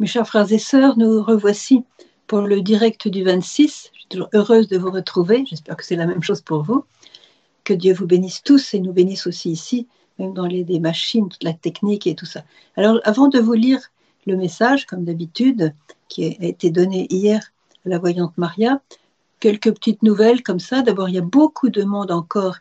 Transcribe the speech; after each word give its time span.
Mes 0.00 0.06
chers 0.06 0.28
frères 0.28 0.52
et 0.52 0.60
sœurs, 0.60 0.96
nous 0.96 1.20
revoici 1.24 1.82
pour 2.28 2.42
le 2.42 2.60
direct 2.60 3.08
du 3.08 3.24
26. 3.24 3.90
Je 3.92 3.98
suis 3.98 4.08
toujours 4.08 4.28
heureuse 4.32 4.68
de 4.68 4.78
vous 4.78 4.92
retrouver. 4.92 5.44
J'espère 5.44 5.76
que 5.76 5.84
c'est 5.84 5.96
la 5.96 6.06
même 6.06 6.22
chose 6.22 6.40
pour 6.40 6.62
vous. 6.62 6.84
Que 7.64 7.74
Dieu 7.74 7.94
vous 7.94 8.06
bénisse 8.06 8.44
tous 8.44 8.74
et 8.74 8.78
nous 8.78 8.92
bénisse 8.92 9.26
aussi 9.26 9.50
ici, 9.50 9.88
même 10.20 10.34
dans 10.34 10.46
les 10.46 10.78
machines, 10.78 11.28
toute 11.28 11.42
la 11.42 11.52
technique 11.52 12.06
et 12.06 12.14
tout 12.14 12.26
ça. 12.26 12.44
Alors, 12.76 13.00
avant 13.02 13.26
de 13.26 13.40
vous 13.40 13.54
lire 13.54 13.80
le 14.28 14.36
message, 14.36 14.86
comme 14.86 15.04
d'habitude, 15.04 15.74
qui 16.08 16.26
a 16.26 16.44
été 16.44 16.70
donné 16.70 17.08
hier 17.10 17.50
à 17.84 17.88
la 17.88 17.98
voyante 17.98 18.38
Maria, 18.38 18.80
quelques 19.40 19.74
petites 19.74 20.04
nouvelles 20.04 20.44
comme 20.44 20.60
ça. 20.60 20.82
D'abord, 20.82 21.08
il 21.08 21.16
y 21.16 21.18
a 21.18 21.22
beaucoup 21.22 21.70
de 21.70 21.82
monde 21.82 22.12
encore 22.12 22.58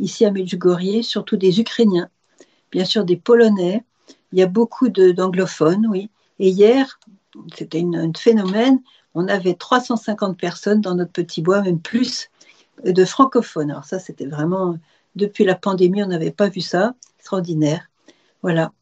ici 0.00 0.24
à 0.24 0.30
Medjugorje, 0.30 1.02
surtout 1.02 1.36
des 1.36 1.60
Ukrainiens, 1.60 2.08
bien 2.72 2.86
sûr 2.86 3.04
des 3.04 3.18
Polonais. 3.18 3.84
Il 4.32 4.38
y 4.38 4.42
a 4.42 4.46
beaucoup 4.46 4.88
d'anglophones, 4.88 5.86
oui. 5.86 6.08
Et 6.38 6.48
hier, 6.48 6.98
c'était 7.54 7.82
un 7.82 8.12
phénomène, 8.16 8.80
on 9.14 9.28
avait 9.28 9.54
350 9.54 10.38
personnes 10.38 10.80
dans 10.80 10.94
notre 10.94 11.12
petit 11.12 11.42
bois, 11.42 11.62
même 11.62 11.80
plus 11.80 12.30
de 12.84 13.04
francophones. 13.04 13.70
Alors 13.70 13.84
ça, 13.84 13.98
c'était 13.98 14.26
vraiment, 14.26 14.76
depuis 15.16 15.44
la 15.44 15.54
pandémie, 15.54 16.02
on 16.02 16.06
n'avait 16.06 16.30
pas 16.30 16.48
vu 16.48 16.60
ça, 16.60 16.94
extraordinaire. 17.18 17.88
Voilà. 18.42 18.72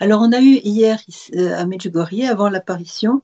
Alors 0.00 0.20
on 0.22 0.32
a 0.32 0.40
eu 0.40 0.60
hier 0.64 0.98
euh, 1.34 1.56
à 1.56 1.64
Medjugorje, 1.64 2.24
avant 2.28 2.48
l'apparition, 2.48 3.22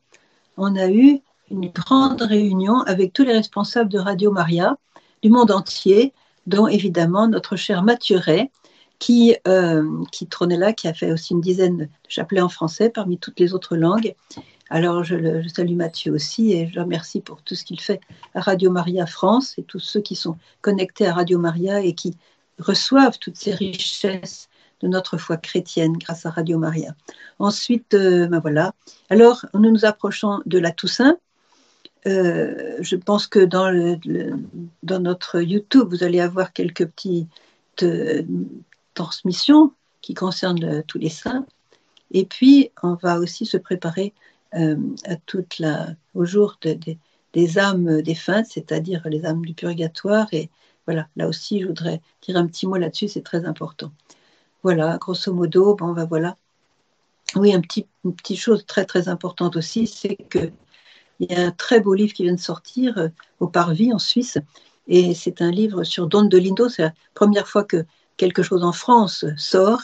on 0.57 0.77
a 0.77 0.89
eu 0.89 1.21
une 1.51 1.69
grande 1.69 2.23
réunion 2.23 2.81
avec 2.83 3.13
tous 3.13 3.25
les 3.25 3.33
responsables 3.33 3.91
de 3.91 3.99
Radio 3.99 4.31
Maria 4.31 4.77
du 5.23 5.31
monde 5.31 5.51
entier, 5.51 6.13
dont 6.47 6.69
évidemment 6.69 7.29
notre 7.29 7.57
cher 7.57 7.83
Mathieu 7.83 8.19
qui, 8.99 9.37
euh, 9.47 10.03
qui 10.13 10.27
trônait 10.27 10.57
là, 10.57 10.73
qui 10.73 10.89
a 10.89 10.95
fait 10.95 11.13
aussi 11.13 11.33
une 11.33 11.41
dizaine 11.41 11.77
de 11.77 11.89
chapelets 12.09 12.41
en 12.41 12.49
français 12.49 12.91
parmi 12.91 13.19
toutes 13.19 13.41
les 13.41 13.55
autres 13.55 13.77
langues. 13.77 14.15
Alors 14.71 15.05
je, 15.05 15.47
salue 15.49 15.77
Mathieu 15.77 16.13
aussi 16.13 16.53
et 16.53 16.69
je 16.69 16.75
le 16.75 16.83
remercie 16.83 17.21
pour 17.21 17.43
tout 17.43 17.55
ce 17.55 17.65
qu'il 17.65 17.81
fait 17.81 18.01
à 18.35 18.41
Radio 18.41 18.71
Maria 18.71 19.07
France 19.07 19.55
et 19.59 19.63
tous 19.63 19.79
ceux 19.79 20.01
qui 20.01 20.17
sont 20.17 20.37
connectés 20.63 21.07
à 21.07 21.13
Radio 21.13 21.39
Maria 21.39 21.81
et 21.81 21.95
qui 21.95 22.17
reçoivent 22.59 23.19
toutes 23.19 23.37
ces 23.37 23.53
richesses 23.53 24.49
de 24.81 24.89
notre 24.89 25.19
foi 25.19 25.37
chrétienne 25.37 25.93
grâce 25.93 26.27
à 26.27 26.31
Radio 26.31 26.59
Maria. 26.59 26.95
Ensuite, 27.39 27.95
euh, 27.95 28.27
ben 28.27 28.41
voilà. 28.41 28.73
Alors, 29.11 29.45
nous 29.55 29.71
nous 29.71 29.85
approchons 29.85 30.41
de 30.47 30.59
la 30.59 30.73
Toussaint. 30.73 31.19
Euh, 32.07 32.77
je 32.81 32.97
pense 32.97 33.27
que 33.27 33.39
dans, 33.39 33.99
dans 34.83 35.01
notre 35.01 35.41
YouTube, 35.41 35.89
vous 35.91 36.05
allez 36.05 36.21
avoir 36.21 36.53
quelques 36.53 36.87
petites 36.87 37.29
transmission 38.95 39.73
qui 40.01 40.15
concerne 40.15 40.83
tous 40.85 40.99
les 40.99 41.09
saints. 41.09 41.47
Et 42.13 42.25
puis, 42.25 42.71
on 42.83 42.95
va 42.95 43.19
aussi 43.19 43.47
se 43.47 43.57
préparer 43.57 44.13
euh, 44.55 44.77
à 45.05 45.17
toute 45.17 45.59
la, 45.59 45.89
au 46.15 46.25
jour 46.25 46.59
des 47.33 47.59
âmes 47.59 48.03
défuntes, 48.03 48.47
c'est-à-dire 48.47 49.03
les 49.07 49.27
âmes 49.27 49.45
du 49.45 49.55
purgatoire. 49.55 50.29
Et 50.33 50.49
voilà, 50.87 51.09
là 51.17 51.27
aussi, 51.27 51.61
je 51.61 51.67
voudrais 51.67 52.01
dire 52.23 52.37
un 52.37 52.47
petit 52.47 52.67
mot 52.67 52.77
là-dessus, 52.77 53.09
c'est 53.09 53.23
très 53.23 53.47
important. 53.47 53.93
Voilà, 54.63 54.97
grosso 54.99 55.33
modo, 55.33 55.75
bon, 55.75 55.93
ben 55.93 56.05
voilà. 56.05 56.37
Oui, 57.35 57.53
un 57.53 57.61
petit, 57.61 57.87
une 58.05 58.15
petite 58.15 58.39
chose 58.39 58.65
très 58.65 58.85
très 58.85 59.09
importante 59.09 59.57
aussi, 59.57 59.87
c'est 59.87 60.17
que 60.17 60.53
il 61.21 61.33
y 61.33 61.35
a 61.35 61.47
un 61.47 61.51
très 61.51 61.81
beau 61.81 61.95
livre 61.95 62.13
qui 62.13 62.25
vient 62.25 62.35
de 62.35 62.41
sortir 62.41 62.99
euh, 62.99 63.09
au 63.41 63.49
Parvis 63.49 63.93
en 63.93 63.99
Suisse, 63.99 64.39
et 64.89 65.15
c'est 65.15 65.43
un 65.43 65.51
livre 65.51 65.85
sur 65.85 66.07
Don 66.07 66.25
de 66.25 66.39
Lindo. 66.39 66.69
C'est 66.69 66.83
la 66.83 66.93
première 67.15 67.49
fois 67.49 67.65
que 67.65 67.85
quelque 68.17 68.43
chose 68.43 68.65
en 68.65 68.73
France 68.73 69.25
sort 69.37 69.83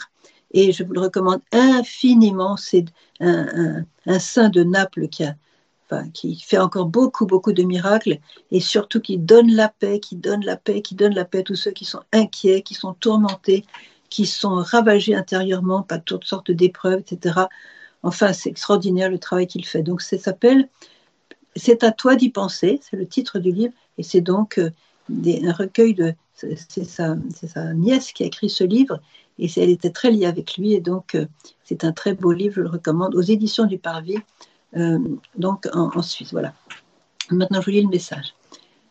et 0.53 0.71
je 0.71 0.83
vous 0.83 0.93
le 0.93 1.01
recommande 1.01 1.41
infiniment. 1.51 2.57
C'est 2.57 2.85
un, 3.19 3.85
saint 4.19 4.49
de 4.49 4.63
Naples 4.63 5.07
qui, 5.07 6.39
fait 6.41 6.57
encore 6.57 6.85
beaucoup, 6.85 7.25
beaucoup 7.25 7.53
de 7.53 7.63
miracles 7.63 8.19
et 8.51 8.59
surtout 8.59 8.99
qui 8.99 9.17
donne 9.17 9.51
la 9.51 9.69
paix, 9.69 9.99
qui 9.99 10.15
donne 10.15 10.43
la 10.43 10.57
paix, 10.57 10.81
qui 10.81 10.95
donne 10.95 11.13
la 11.13 11.25
paix 11.25 11.39
à 11.39 11.43
tous 11.43 11.55
ceux 11.55 11.71
qui 11.71 11.85
sont 11.85 12.01
inquiets, 12.11 12.61
qui 12.61 12.73
sont 12.73 12.93
tourmentés, 12.93 13.65
qui 14.09 14.25
sont 14.25 14.55
ravagés 14.55 15.15
intérieurement 15.15 15.83
par 15.83 16.03
toutes 16.03 16.25
sortes 16.25 16.51
d'épreuves, 16.51 16.99
etc. 16.99 17.41
Enfin, 18.03 18.33
c'est 18.33 18.49
extraordinaire 18.49 19.09
le 19.09 19.19
travail 19.19 19.47
qu'il 19.47 19.65
fait. 19.65 19.83
Donc, 19.83 20.01
ça 20.01 20.17
s'appelle 20.17 20.67
C'est 21.55 21.83
à 21.83 21.91
toi 21.91 22.15
d'y 22.15 22.29
penser, 22.29 22.79
c'est 22.81 22.97
le 22.97 23.07
titre 23.07 23.39
du 23.39 23.51
livre, 23.51 23.73
et 23.97 24.03
c'est 24.03 24.21
donc 24.21 24.57
euh, 24.57 24.71
un 25.09 25.53
recueil 25.53 25.93
de 25.93 26.13
c'est 26.69 26.85
sa, 26.85 27.15
nièce 27.73 28.11
qui 28.11 28.23
a 28.23 28.25
écrit 28.25 28.49
ce 28.49 28.63
livre 28.63 28.99
et 29.39 29.49
elle 29.57 29.69
était 29.69 29.89
très 29.89 30.11
liée 30.11 30.25
avec 30.25 30.57
lui 30.57 30.73
et 30.73 30.81
donc 30.81 31.15
euh, 31.15 31.25
c'est 31.63 31.83
un 31.83 31.91
très 31.91 32.13
beau 32.13 32.31
livre, 32.31 32.55
je 32.55 32.61
le 32.61 32.69
recommande, 32.69 33.15
aux 33.15 33.21
éditions 33.21 33.65
du 33.65 33.77
Parvis, 33.77 34.19
euh, 34.75 34.99
donc 35.37 35.67
en, 35.73 36.01
Suisse. 36.01 36.31
Voilà. 36.31 36.53
Maintenant, 37.29 37.61
je 37.61 37.65
vous 37.65 37.71
lis 37.71 37.81
le 37.81 37.89
message. 37.89 38.33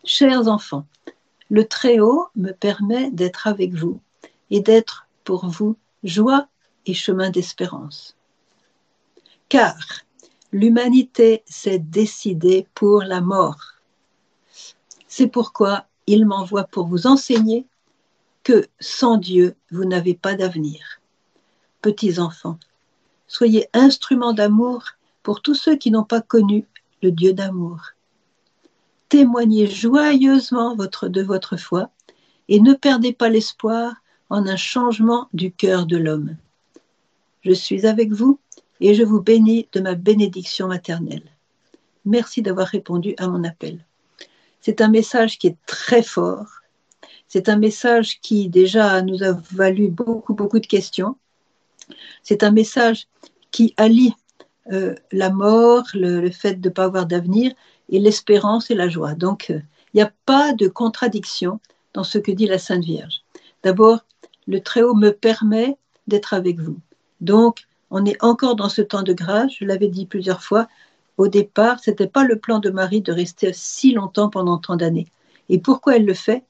Chers 0.05 0.49
enfants, 0.49 0.87
le 1.51 1.67
Très-Haut 1.67 2.29
me 2.37 2.53
permet 2.53 3.11
d'être 3.11 3.47
avec 3.47 3.75
vous 3.75 4.01
et 4.51 4.61
d'être 4.61 5.07
pour 5.25 5.47
vous 5.47 5.77
joie 6.05 6.49
et 6.87 6.95
chemin 6.95 7.31
d'espérance. 7.31 8.17
Car 9.49 9.77
l'humanité 10.53 11.43
s'est 11.47 11.79
décidée 11.79 12.67
pour 12.75 13.03
la 13.03 13.21
mort. 13.21 13.75
C'est 15.07 15.27
pourquoi 15.27 15.87
il 16.07 16.27
m'envoie 16.27 16.65
pour 16.65 16.87
vous 16.87 17.07
enseigner 17.07 17.67
que 18.43 18.67
sans 18.81 19.17
Dieu, 19.17 19.55
vous 19.71 19.85
n'avez 19.85 20.15
pas 20.15 20.35
d'avenir. 20.35 21.01
Petits 21.83 22.19
enfants, 22.19 22.59
soyez 23.27 23.69
instruments 23.73 24.33
d'amour 24.33 24.85
pour 25.23 25.43
tous 25.43 25.55
ceux 25.55 25.77
qui 25.77 25.91
n'ont 25.91 26.05
pas 26.05 26.21
connu 26.21 26.67
le 27.03 27.11
Dieu 27.11 27.33
d'amour. 27.33 27.81
Témoignez 29.09 29.67
joyeusement 29.67 30.75
votre, 30.77 31.09
de 31.09 31.23
votre 31.23 31.57
foi 31.57 31.91
et 32.49 32.61
ne 32.61 32.75
perdez 32.75 33.13
pas 33.13 33.29
l'espoir 33.29 33.95
en 34.29 34.47
un 34.47 34.57
changement 34.57 35.29
du 35.33 35.53
cœur 35.53 35.87
de 35.87 35.97
l'homme. 35.97 36.37
Je 37.43 37.53
suis 37.53 37.87
avec 37.87 38.13
vous 38.13 38.39
et 38.81 38.95
je 38.95 39.03
vous 39.03 39.21
bénis 39.21 39.69
de 39.73 39.81
ma 39.81 39.95
bénédiction 39.95 40.69
maternelle. 40.69 41.25
Merci 42.05 42.43
d'avoir 42.43 42.69
répondu 42.69 43.15
à 43.19 43.29
mon 43.29 43.45
appel. 43.45 43.85
C'est 44.61 44.81
un 44.81 44.89
message 44.89 45.39
qui 45.39 45.49
est 45.49 45.57
très 45.67 46.03
fort. 46.03 46.47
C'est 47.29 47.49
un 47.49 47.57
message 47.57 48.21
qui 48.21 48.49
déjà 48.49 49.03
nous 49.03 49.23
a 49.23 49.33
valu 49.53 49.89
beaucoup, 49.89 50.35
beaucoup 50.35 50.59
de 50.59 50.67
questions. 50.67 51.17
C'est 52.23 52.43
un 52.43 52.51
message 52.51 53.07
qui 53.51 53.75
allie 53.77 54.15
euh, 54.73 54.95
la 55.11 55.31
mort, 55.31 55.85
le, 55.95 56.31
fait 56.31 56.61
de 56.61 56.69
ne 56.69 56.75
pas 56.75 56.85
avoir 56.85 57.07
d'avenir, 57.07 57.53
et 57.89 57.99
l'espérance 57.99 58.71
et 58.71 58.75
la 58.75 58.89
joie. 58.89 59.15
Donc, 59.15 59.51
euh, 59.51 59.61
il 59.93 59.97
n'y 59.97 60.03
a 60.03 60.13
pas 60.27 60.53
de 60.53 60.69
contradiction 60.69 61.61
dans 61.95 62.05
ce 62.05 62.19
que 62.19 62.31
dit 62.31 62.47
la 62.47 62.59
Sainte 62.59 62.85
Vierge. 62.85 63.23
D'abord, 63.63 64.05
le 64.47 64.61
Très-Haut 64.61 64.95
me 64.95 65.11
permet 65.11 65.77
d'être 66.07 66.35
avec 66.35 66.61
vous. 66.61 66.79
Donc, 67.21 67.67
on 67.91 68.05
est 68.05 68.23
encore 68.23 68.55
dans 68.55 68.69
ce 68.69 68.83
temps 68.83 69.03
de 69.03 69.13
grâce, 69.13 69.53
je 69.59 69.65
l'avais 69.65 69.89
dit 69.89 70.07
plusieurs 70.07 70.43
fois, 70.43 70.69
au 71.21 71.29
départ, 71.29 71.81
ce 71.81 71.91
n'était 71.91 72.07
pas 72.07 72.25
le 72.25 72.37
plan 72.37 72.61
de 72.61 72.71
Marie 72.71 73.03
de 73.03 73.13
rester 73.13 73.53
si 73.53 73.93
longtemps 73.93 74.31
pendant 74.31 74.57
tant 74.57 74.77
d'années. 74.77 75.07
Et 75.51 75.59
pourquoi 75.59 75.97
elle 75.97 76.07
le 76.07 76.15
fait? 76.15 76.45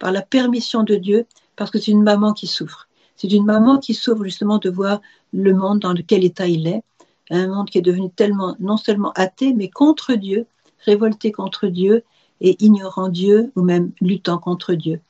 Par 0.00 0.10
la 0.10 0.22
permission 0.22 0.82
de 0.82 0.96
Dieu, 0.96 1.24
parce 1.54 1.70
que 1.70 1.78
c'est 1.78 1.92
une 1.92 2.02
maman 2.02 2.32
qui 2.32 2.48
souffre. 2.48 2.88
C'est 3.14 3.30
une 3.30 3.44
maman 3.44 3.78
qui 3.78 3.94
souffre 3.94 4.24
justement 4.24 4.58
de 4.58 4.70
voir 4.70 5.00
le 5.32 5.54
monde 5.54 5.78
dans 5.78 5.92
lequel 5.92 6.24
état 6.24 6.48
il 6.48 6.66
est, 6.66 6.82
un 7.30 7.46
monde 7.46 7.70
qui 7.70 7.78
est 7.78 7.82
devenu 7.82 8.10
tellement 8.10 8.56
non 8.58 8.76
seulement 8.76 9.12
athée, 9.12 9.54
mais 9.54 9.68
contre 9.68 10.14
Dieu, 10.14 10.46
révolté 10.84 11.30
contre 11.30 11.68
Dieu 11.68 12.02
et 12.40 12.56
ignorant 12.58 13.10
Dieu 13.10 13.52
ou 13.54 13.62
même 13.62 13.92
luttant 14.00 14.38
contre 14.38 14.74
Dieu. 14.74 15.00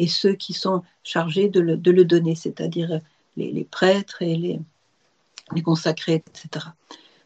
Et 0.00 0.08
ceux 0.08 0.32
qui 0.32 0.54
sont 0.54 0.82
chargés 1.04 1.48
de 1.48 1.60
le, 1.60 2.04
donner, 2.04 2.34
c'est-à-dire 2.34 2.98
les, 3.36 3.68
prêtres 3.70 4.22
et 4.22 4.34
les, 4.34 4.58
les 5.54 5.62
consacrés, 5.62 6.24
etc. 6.26 6.66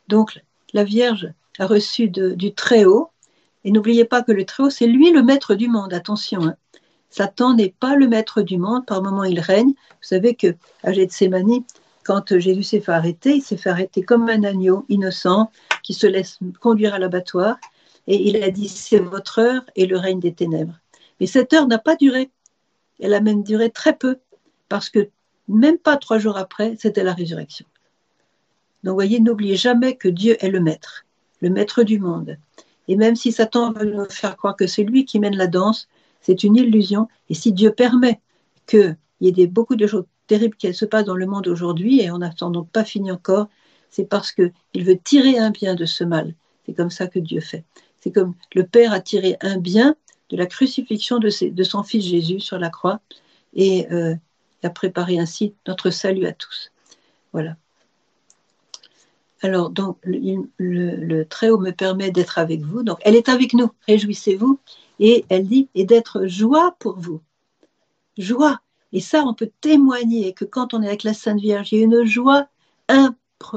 Donc 0.09 0.43
la 0.73 0.85
Vierge 0.85 1.33
reçu 1.67 2.09
du 2.09 2.55
Très-Haut. 2.55 3.11
Et 3.65 3.71
n'oubliez 3.71 4.05
pas 4.05 4.23
que 4.23 4.33
le 4.33 4.45
Très-Haut, 4.45 4.71
c'est 4.71 4.87
lui 4.87 5.11
le 5.11 5.23
maître 5.23 5.55
du 5.55 5.69
monde. 5.69 5.93
Attention, 5.93 6.43
hein. 6.45 6.57
Satan 7.11 7.55
n'est 7.55 7.75
pas 7.79 7.97
le 7.97 8.09
maître 8.09 8.43
du 8.43 8.57
monde. 8.57 8.87
Par 8.87 9.03
moments, 9.03 9.25
il 9.25 9.41
règne. 9.41 9.71
Vous 9.71 10.03
savez 10.03 10.35
que 10.35 10.55
à 10.85 10.93
Gethsemane, 10.93 11.65
quand 12.05 12.39
Jésus 12.39 12.63
s'est 12.63 12.81
fait 12.81 12.93
arrêter, 12.93 13.37
il 13.37 13.43
s'est 13.43 13.57
fait 13.57 13.71
arrêter 13.71 14.03
comme 14.03 14.29
un 14.29 14.45
agneau 14.45 14.85
innocent 14.89 15.51
qui 15.83 15.93
se 15.93 16.07
laisse 16.07 16.39
conduire 16.61 16.95
à 16.95 16.99
l'abattoir. 16.99 17.57
Et 18.07 18.29
il 18.29 18.43
a 18.43 18.51
dit 18.51 18.69
C'est 18.69 18.99
votre 18.99 19.41
heure 19.41 19.63
et 19.77 19.87
le 19.87 19.99
règne 19.99 20.21
des 20.21 20.33
ténèbres. 20.33 20.79
Mais 21.19 21.27
cette 21.27 21.53
heure 21.53 21.67
n'a 21.67 21.79
pas 21.79 21.97
duré. 21.97 22.31
Elle 23.01 23.15
a 23.15 23.21
même 23.21 23.43
duré 23.43 23.71
très 23.71 23.97
peu. 23.97 24.19
Parce 24.69 24.89
que 24.89 25.11
même 25.49 25.79
pas 25.79 25.97
trois 25.97 26.19
jours 26.19 26.37
après, 26.37 26.77
c'était 26.79 27.03
la 27.03 27.13
résurrection. 27.13 27.67
Donc, 28.85 28.95
voyez, 28.95 29.21
n'oubliez 29.21 29.57
jamais 29.57 29.97
que 29.97 30.09
Dieu 30.09 30.37
est 30.43 30.49
le 30.49 30.61
maître, 30.61 31.05
le 31.41 31.51
maître 31.51 31.83
du 31.83 31.99
monde. 31.99 32.37
Et 32.89 32.97
même 32.97 33.17
si 33.17 33.33
Satan 33.33 33.73
veut 33.73 33.85
nous 33.85 34.05
faire 34.11 34.37
croire 34.37 34.57
que 34.57 34.67
c'est 34.67 34.83
lui 34.83 35.05
qui 35.05 35.21
mène 35.21 35.37
la 35.37 35.47
danse, 35.47 35.89
c'est 36.21 36.45
une 36.45 36.57
illusion. 36.57 37.09
Et 37.29 37.35
si 37.35 37.53
Dieu 37.53 37.73
permet 37.73 38.21
qu'il 38.67 38.97
y 39.21 39.43
ait 39.43 39.47
beaucoup 39.47 39.77
de 39.77 39.87
choses 39.87 40.05
terribles 40.27 40.57
qui 40.57 40.73
se 40.75 40.85
passent 40.85 41.05
dans 41.05 41.17
le 41.17 41.27
monde 41.27 41.49
aujourd'hui, 41.49 42.01
et 42.01 42.11
on 42.11 42.19
n'a 42.19 42.33
sans 42.37 42.51
doute 42.51 42.69
pas 42.71 42.85
fini 42.85 43.11
encore, 43.11 43.49
c'est 43.91 44.05
parce 44.05 44.33
qu'il 44.33 44.53
veut 44.75 44.99
tirer 44.99 45.39
un 45.39 45.51
bien 45.51 45.75
de 45.75 45.85
ce 45.85 46.05
mal. 46.05 46.35
C'est 46.67 46.75
comme 46.75 46.91
ça 46.91 47.07
que 47.07 47.19
Dieu 47.19 47.41
fait. 47.41 47.65
C'est 48.01 48.13
comme 48.13 48.35
le 48.55 48.65
Père 48.65 48.93
a 48.93 49.01
tiré 49.01 49.37
un 49.41 49.59
bien 49.59 49.97
de 50.31 50.37
la 50.37 50.47
crucifixion 50.47 51.19
de, 51.19 51.31
son 51.63 51.83
Fils 51.83 52.05
Jésus 52.05 52.41
sur 52.41 52.59
la 52.59 52.71
croix 52.71 53.01
et 53.55 53.91
euh, 53.93 54.15
a 54.63 54.71
préparé 54.71 55.19
ainsi 55.19 55.55
notre 55.67 55.91
salut 55.91 56.27
à 56.27 56.33
tous. 56.33 56.71
Voilà. 57.33 57.57
Alors, 59.43 59.71
donc, 59.71 59.99
le, 60.05 61.23
Très-Haut 61.25 61.59
me 61.59 61.71
permet 61.71 62.11
d'être 62.11 62.39
avec 62.39 62.61
vous. 62.63 62.83
Donc, 62.83 62.99
elle 63.03 63.17
est 63.17 63.29
avec 63.29 63.55
nous. 63.55 63.71
Réjouissez-vous. 63.89 64.59
Et 64.99 65.25
elle 65.31 65.47
dit, 65.49 65.69
et 65.75 65.85
d'être 65.85 66.27
joie 66.27 66.77
pour 66.79 66.99
vous. 66.99 67.21
Joie. 68.19 68.61
Et 68.93 69.01
ça, 69.01 69.25
on 69.25 69.35
peut 69.35 69.51
témoigner 69.61 70.35
que 70.35 70.45
quand 70.45 70.75
on 70.75 70.83
est 70.83 70.89
avec 70.89 71.05
la 71.05 71.15
Sainte 71.15 71.41
Vierge, 71.41 71.73
il 71.73 71.79
y 71.79 71.83
a 71.83 71.85
une 71.85 72.05
joie 72.05 72.49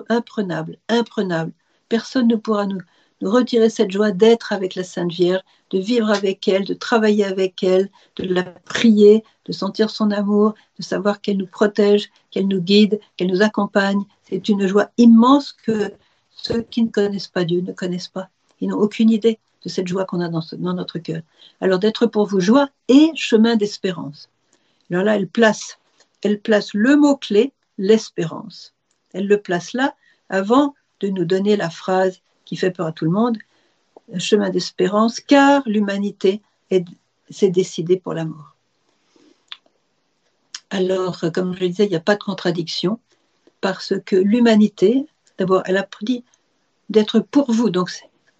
imprenable, 0.09 0.77
imprenable. 0.87 1.51
Personne 1.89 2.27
ne 2.27 2.35
pourra 2.35 2.65
nous, 2.65 2.79
retirer 3.21 3.69
cette 3.69 3.91
joie 3.91 4.11
d'être 4.11 4.51
avec 4.51 4.75
la 4.75 4.83
Sainte 4.83 5.11
Vierge, 5.11 5.41
de 5.69 5.79
vivre 5.79 6.09
avec 6.09 6.47
elle, 6.47 6.65
de 6.65 6.73
travailler 6.73 7.25
avec 7.25 7.63
elle, 7.63 7.89
de 8.17 8.25
la 8.25 8.43
prier, 8.43 9.23
de 9.45 9.53
sentir 9.53 9.89
son 9.89 10.11
amour, 10.11 10.53
de 10.77 10.83
savoir 10.83 11.21
qu'elle 11.21 11.37
nous 11.37 11.47
protège, 11.47 12.09
qu'elle 12.31 12.47
nous 12.47 12.61
guide, 12.61 12.99
qu'elle 13.15 13.31
nous 13.31 13.41
accompagne. 13.41 14.03
C'est 14.33 14.49
une 14.49 14.65
joie 14.65 14.89
immense 14.97 15.51
que 15.53 15.93
ceux 16.31 16.63
qui 16.63 16.81
ne 16.81 16.89
connaissent 16.89 17.27
pas 17.27 17.43
Dieu 17.43 17.61
ne 17.61 17.71
connaissent 17.71 18.07
pas. 18.07 18.29
Ils 18.61 18.69
n'ont 18.69 18.79
aucune 18.79 19.11
idée 19.11 19.37
de 19.63 19.69
cette 19.69 19.87
joie 19.87 20.05
qu'on 20.05 20.21
a 20.21 20.27
dans, 20.27 20.73
notre 20.73 20.97
cœur. 20.97 21.21
Alors 21.61 21.77
d'être 21.77 22.07
pour 22.07 22.25
vous 22.25 22.39
joie 22.39 22.69
et 22.87 23.11
chemin 23.15 23.57
d'espérance. 23.57 24.29
Alors 24.89 25.03
là, 25.03 25.17
elle 25.17 25.27
place, 25.27 25.77
elle 26.23 26.39
place 26.39 26.73
le 26.73 26.95
mot-clé, 26.95 27.51
l'espérance. 27.77 28.73
Elle 29.13 29.27
le 29.27 29.39
place 29.39 29.73
là 29.73 29.93
avant 30.29 30.73
de 30.99 31.09
nous 31.09 31.25
donner 31.25 31.55
la 31.55 31.69
phrase 31.69 32.19
qui 32.43 32.55
fait 32.55 32.71
peur 32.71 32.87
à 32.87 32.91
tout 32.91 33.05
le 33.05 33.11
monde, 33.11 33.37
chemin 34.17 34.49
d'espérance, 34.49 35.19
car 35.19 35.61
l'humanité 35.67 36.41
s'est 37.29 37.49
décidée 37.49 37.97
pour 37.97 38.15
la 38.15 38.25
mort. 38.25 38.55
Alors, 40.71 41.23
comme 41.31 41.53
je 41.53 41.59
le 41.59 41.69
disais, 41.69 41.85
il 41.85 41.91
n'y 41.91 41.95
a 41.95 41.99
pas 41.99 42.15
de 42.15 42.23
contradiction, 42.23 42.99
parce 43.63 43.93
que 44.05 44.17
l'humanité, 44.17 45.05
d'abord, 45.37 45.63
elle 45.65 45.77
a 45.77 45.87
dit 46.01 46.25
d'être 46.89 47.21
pour 47.21 47.49
vous. 47.49 47.69
Donc, 47.69 47.89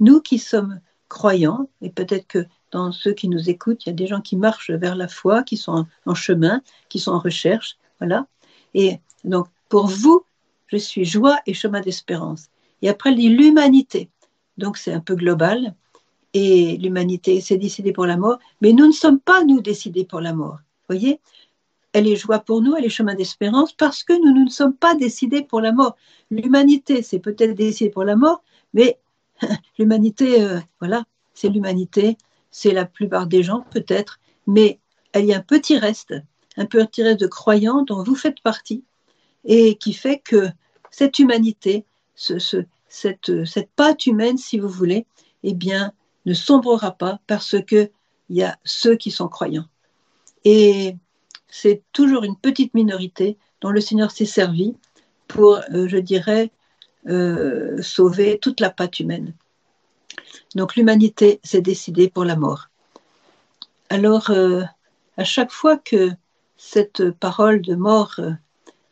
nous 0.01 0.19
qui 0.19 0.37
sommes 0.37 0.81
croyants, 1.07 1.69
et 1.81 1.89
peut-être 1.89 2.27
que 2.27 2.45
dans 2.71 2.91
ceux 2.91 3.13
qui 3.13 3.29
nous 3.29 3.49
écoutent, 3.49 3.85
il 3.85 3.89
y 3.89 3.93
a 3.93 3.95
des 3.95 4.05
gens 4.05 4.19
qui 4.19 4.35
marchent 4.35 4.71
vers 4.71 4.97
la 4.97 5.07
foi, 5.07 5.43
qui 5.43 5.55
sont 5.55 5.85
en 6.05 6.13
chemin, 6.13 6.61
qui 6.89 6.99
sont 6.99 7.13
en 7.13 7.19
recherche, 7.19 7.77
voilà. 7.99 8.27
Et 8.73 8.99
donc, 9.23 9.47
pour 9.69 9.87
vous, 9.87 10.25
je 10.67 10.75
suis 10.75 11.05
joie 11.05 11.39
et 11.45 11.53
chemin 11.53 11.79
d'espérance. 11.79 12.47
Et 12.81 12.89
après, 12.89 13.11
elle 13.11 13.15
dit 13.15 13.29
l'humanité. 13.29 14.09
Donc, 14.57 14.75
c'est 14.75 14.91
un 14.91 14.99
peu 14.99 15.15
global. 15.15 15.73
Et 16.33 16.75
l'humanité 16.75 17.39
s'est 17.39 17.57
décidée 17.57 17.93
pour 17.93 18.07
la 18.07 18.17
mort. 18.17 18.39
Mais 18.59 18.73
nous 18.73 18.87
ne 18.87 18.91
sommes 18.91 19.21
pas, 19.21 19.45
nous, 19.45 19.61
décidés 19.61 20.03
pour 20.03 20.19
la 20.19 20.33
mort. 20.33 20.59
Voyez? 20.89 21.21
Elle 21.93 22.07
est 22.07 22.15
joie 22.15 22.39
pour 22.39 22.61
nous, 22.61 22.75
elle 22.75 22.85
est 22.85 22.89
chemin 22.89 23.15
d'espérance 23.15 23.71
parce 23.73 24.03
que 24.03 24.13
nous, 24.13 24.33
nous 24.33 24.45
ne 24.45 24.49
sommes 24.49 24.75
pas 24.75 24.95
décidés 24.95 25.43
pour 25.43 25.61
la 25.61 25.71
mort. 25.71 25.95
L'humanité, 26.31 27.03
c'est 27.03 27.19
peut-être 27.19 27.53
décidé 27.53 27.89
pour 27.89 28.03
la 28.03 28.15
mort, 28.15 28.43
mais 28.73 28.99
l'humanité, 29.77 30.41
euh, 30.41 30.59
voilà, 30.79 31.05
c'est 31.33 31.49
l'humanité, 31.49 32.17
c'est 32.51 32.71
la 32.71 32.85
plupart 32.85 33.27
des 33.27 33.43
gens 33.43 33.65
peut-être, 33.71 34.19
mais 34.47 34.79
il 35.15 35.25
y 35.25 35.33
a 35.33 35.37
un 35.37 35.41
petit 35.41 35.77
reste, 35.77 36.13
un 36.57 36.65
petit 36.65 37.03
reste 37.03 37.19
de 37.19 37.27
croyants 37.27 37.83
dont 37.83 38.03
vous 38.03 38.15
faites 38.15 38.41
partie, 38.41 38.83
et 39.45 39.75
qui 39.75 39.93
fait 39.93 40.19
que 40.19 40.49
cette 40.89 41.19
humanité, 41.19 41.85
cette, 42.15 43.45
cette 43.45 43.69
pâte 43.75 44.05
humaine, 44.05 44.37
si 44.37 44.59
vous 44.59 44.69
voulez, 44.69 45.05
eh 45.43 45.53
bien, 45.53 45.91
ne 46.25 46.33
sombrera 46.33 46.91
pas 46.91 47.19
parce 47.27 47.55
qu'il 47.65 47.89
y 48.29 48.43
a 48.43 48.57
ceux 48.63 48.95
qui 48.95 49.11
sont 49.11 49.27
croyants. 49.27 49.67
Et 50.45 50.95
c'est 51.55 51.83
toujours 51.91 52.23
une 52.23 52.35
petite 52.35 52.73
minorité 52.73 53.37
dont 53.61 53.69
le 53.69 53.79
Seigneur 53.79 54.09
s'est 54.09 54.25
servi 54.25 54.73
pour, 55.27 55.59
euh, 55.71 55.87
je 55.87 55.97
dirais, 55.97 56.49
euh, 57.07 57.79
sauver 57.79 58.39
toute 58.39 58.59
la 58.59 58.71
pâte 58.71 58.99
humaine. 58.99 59.35
Donc 60.55 60.75
l'humanité 60.75 61.39
s'est 61.43 61.61
décidée 61.61 62.09
pour 62.09 62.25
la 62.25 62.35
mort. 62.35 62.69
Alors, 63.89 64.31
euh, 64.31 64.63
à 65.17 65.23
chaque 65.23 65.51
fois 65.51 65.77
que 65.77 66.09
cette 66.57 67.11
parole 67.11 67.61
de 67.61 67.75
mort 67.75 68.19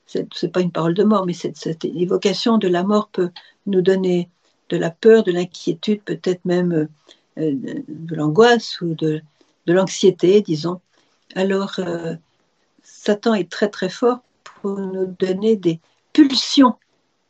c'est 0.06 0.52
pas 0.52 0.60
une 0.60 0.74
parole 0.74 0.94
de 0.94 1.06
mort, 1.06 1.26
mais 1.26 1.34
cette, 1.34 1.86
évocation 1.86 2.58
de 2.58 2.68
la 2.68 2.84
mort 2.84 3.08
peut 3.08 3.32
nous 3.66 3.82
donner 3.82 4.30
de 4.70 4.76
la 4.76 4.92
peur, 4.92 5.24
de 5.24 5.32
l'inquiétude, 5.32 6.04
peut-être 6.04 6.44
même 6.44 6.90
de 7.38 8.16
l'angoisse 8.16 8.82
ou 8.82 8.94
de, 8.94 9.22
l'anxiété, 9.68 10.42
disons. 10.42 10.82
Alors, 11.34 11.80
Satan 13.04 13.34
est 13.34 13.50
très 13.50 13.68
très 13.68 13.90
fort 13.90 14.20
pour 14.44 14.78
nous 14.78 15.08
donner 15.08 15.56
des 15.56 15.80
pulsions 16.14 16.76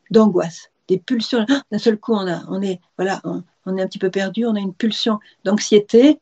d'angoisse, 0.10 0.70
des 0.90 0.98
pulsions. 0.98 1.46
Ah, 1.50 1.62
d'un 1.72 1.78
seul 1.78 1.98
coup, 1.98 2.14
on, 2.14 2.28
a, 2.28 2.44
on 2.50 2.62
est 2.62 2.82
voilà, 2.98 3.22
on, 3.24 3.78
est 3.78 3.82
un 3.82 3.88
petit 3.88 3.98
peu 3.98 4.12
perdu, 4.12 4.46
on 4.46 4.56
a 4.56 4.60
une 4.60 4.74
pulsion 4.74 5.20
d'anxiété. 5.46 6.20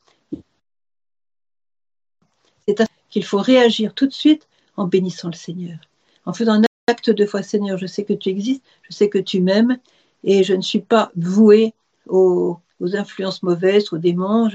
C'est 2.68 2.86
qu'il 3.10 3.26
faut 3.26 3.40
réagir 3.40 3.96
tout 3.96 4.06
de 4.06 4.14
suite 4.14 4.48
en 4.78 4.86
bénissant 4.86 5.30
le 5.30 5.34
Seigneur 5.34 5.80
en 6.28 6.34
faisant 6.34 6.62
un 6.62 6.64
acte 6.88 7.10
de 7.10 7.26
foi, 7.26 7.42
Seigneur, 7.42 7.80
je 7.80 7.88
sais 7.88 8.04
que 8.04 8.14
tu 8.14 8.30
existes, 8.30 8.64
je 8.84 8.94
sais 8.94 9.10
que 9.10 9.18
tu 9.18 9.42
m'aimes, 9.42 9.80
et 10.24 10.44
je 10.44 10.54
ne 10.54 10.62
suis 10.62 10.82
pas 10.82 11.12
voué 11.16 11.74
aux, 12.06 12.60
influences 12.94 13.42
mauvaises, 13.42 13.92
aux 13.94 13.98
démons. 13.98 14.48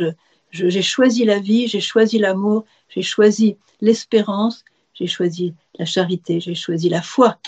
j'ai 0.52 0.82
choisi 0.82 1.24
la 1.24 1.40
vie, 1.40 1.66
j'ai 1.66 1.80
choisi 1.80 2.18
l'amour, 2.18 2.64
j'ai 2.88 3.02
choisi 3.02 3.56
l'espérance, 3.80 4.64
j'ai 4.94 5.06
choisi 5.06 5.54
la 5.78 5.84
charité, 5.84 6.40
j'ai 6.40 6.54
choisi 6.54 6.88
la 6.88 7.02
foi. 7.02 7.38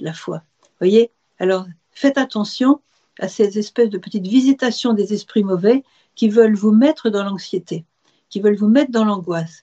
La 0.00 0.12
foi. 0.12 0.42
Voyez 0.80 1.10
Alors, 1.38 1.66
faites 1.92 2.18
attention 2.18 2.80
à 3.18 3.28
ces 3.28 3.58
espèces 3.58 3.90
de 3.90 3.98
petites 3.98 4.26
visitations 4.26 4.92
des 4.92 5.12
esprits 5.12 5.44
mauvais 5.44 5.84
qui 6.14 6.28
veulent 6.28 6.54
vous 6.54 6.72
mettre 6.72 7.10
dans 7.10 7.22
l'anxiété, 7.22 7.84
qui 8.28 8.40
veulent 8.40 8.56
vous 8.56 8.68
mettre 8.68 8.90
dans 8.90 9.04
l'angoisse. 9.04 9.62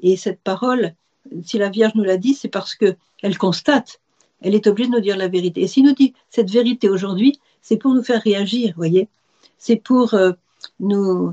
Et 0.00 0.16
cette 0.16 0.40
parole, 0.40 0.94
si 1.42 1.58
la 1.58 1.70
Vierge 1.70 1.94
nous 1.94 2.04
l'a 2.04 2.16
dit, 2.16 2.34
c'est 2.34 2.48
parce 2.48 2.74
qu'elle 2.74 3.38
constate, 3.38 4.00
elle 4.42 4.54
est 4.54 4.66
obligée 4.66 4.90
de 4.90 4.94
nous 4.94 5.00
dire 5.00 5.16
la 5.16 5.28
vérité. 5.28 5.62
Et 5.62 5.68
s'il 5.68 5.84
nous 5.84 5.94
dit 5.94 6.14
cette 6.30 6.50
vérité 6.50 6.88
aujourd'hui, 6.88 7.40
c'est 7.62 7.76
pour 7.76 7.94
nous 7.94 8.02
faire 8.02 8.22
réagir, 8.22 8.74
voyez 8.76 9.08
C'est 9.58 9.76
pour 9.76 10.14
euh, 10.14 10.32
nous, 10.80 11.32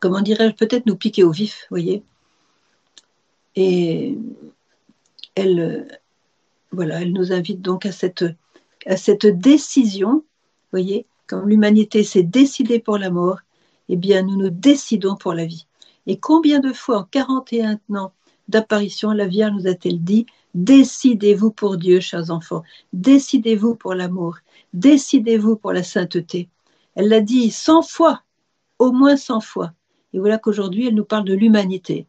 comment 0.00 0.20
dirais-je, 0.20 0.54
peut-être 0.54 0.86
nous 0.86 0.96
piquer 0.96 1.24
au 1.24 1.30
vif, 1.30 1.66
voyez 1.70 2.02
Et 3.56 4.16
elle, 5.34 5.60
euh, 5.60 5.84
voilà, 6.70 7.02
elle 7.02 7.12
nous 7.12 7.32
invite 7.32 7.60
donc 7.60 7.86
à 7.86 7.92
cette, 7.92 8.24
décision, 9.26 10.24
voyez 10.70 11.06
Comme 11.26 11.48
l'humanité 11.48 12.02
s'est 12.04 12.22
décidée 12.22 12.78
pour 12.78 12.98
la 12.98 13.10
mort, 13.10 13.40
eh 13.88 13.96
bien, 13.96 14.22
nous 14.22 14.36
nous 14.36 14.50
décidons 14.50 15.16
pour 15.16 15.34
la 15.34 15.44
vie. 15.44 15.66
Et 16.06 16.18
combien 16.18 16.60
de 16.60 16.72
fois 16.72 16.98
en 16.98 17.04
41 17.04 17.78
ans 17.94 18.12
d'apparition, 18.48 19.12
la 19.12 19.26
Vierge 19.26 19.52
nous 19.52 19.66
a-t-elle 19.66 20.02
dit 20.02 20.26
Décidez-vous 20.54 21.50
pour 21.50 21.76
Dieu, 21.76 22.00
chers 22.00 22.30
enfants, 22.30 22.62
décidez-vous 22.92 23.74
pour 23.74 23.94
l'amour, 23.94 24.36
décidez-vous 24.74 25.56
pour 25.56 25.72
la 25.72 25.82
sainteté. 25.82 26.48
Elle 26.94 27.08
l'a 27.08 27.20
dit 27.20 27.50
cent 27.50 27.82
fois, 27.82 28.22
au 28.78 28.92
moins 28.92 29.16
cent 29.16 29.40
fois. 29.40 29.72
Et 30.12 30.18
voilà 30.18 30.38
qu'aujourd'hui, 30.38 30.88
elle 30.88 30.94
nous 30.94 31.04
parle 31.04 31.24
de 31.24 31.34
l'humanité. 31.34 32.06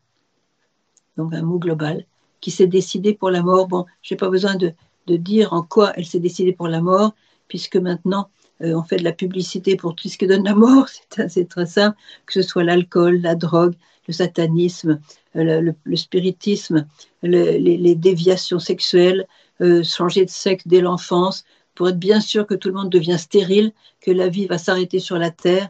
Donc 1.17 1.33
un 1.33 1.41
mot 1.41 1.59
global, 1.59 2.05
qui 2.41 2.51
s'est 2.51 2.67
décidé 2.67 3.13
pour 3.13 3.31
la 3.31 3.41
mort. 3.41 3.67
Bon, 3.67 3.85
je 4.01 4.13
n'ai 4.13 4.17
pas 4.17 4.29
besoin 4.29 4.55
de, 4.55 4.73
dire 5.07 5.53
en 5.53 5.63
quoi 5.63 5.93
elle 5.95 6.05
s'est 6.05 6.19
décidée 6.19 6.53
pour 6.53 6.67
la 6.67 6.81
mort, 6.81 7.13
puisque 7.47 7.77
maintenant, 7.77 8.29
euh, 8.61 8.73
on 8.73 8.83
fait 8.83 8.97
de 8.97 9.03
la 9.03 9.13
publicité 9.13 9.75
pour 9.75 9.95
tout 9.95 10.07
ce 10.09 10.17
qui 10.17 10.27
donne 10.27 10.43
la 10.43 10.55
mort. 10.55 10.87
C'est 11.29 11.47
très 11.47 11.65
simple, 11.65 11.97
que 12.25 12.33
ce 12.33 12.41
soit 12.41 12.63
l'alcool, 12.63 13.21
la 13.21 13.35
drogue, 13.35 13.75
le 14.07 14.13
satanisme, 14.13 14.99
le, 15.35 15.73
spiritisme, 15.95 16.85
les, 17.21 17.95
déviations 17.95 18.59
sexuelles, 18.59 19.25
euh, 19.61 19.83
changer 19.83 20.25
de 20.25 20.29
sexe 20.29 20.67
dès 20.67 20.81
l'enfance, 20.81 21.45
pour 21.75 21.89
être 21.89 21.99
bien 21.99 22.19
sûr 22.19 22.45
que 22.45 22.53
tout 22.53 22.67
le 22.67 22.75
monde 22.75 22.89
devient 22.89 23.17
stérile, 23.17 23.71
que 24.01 24.11
la 24.11 24.27
vie 24.27 24.45
va 24.45 24.57
s'arrêter 24.57 24.99
sur 24.99 25.17
la 25.17 25.31
terre. 25.31 25.69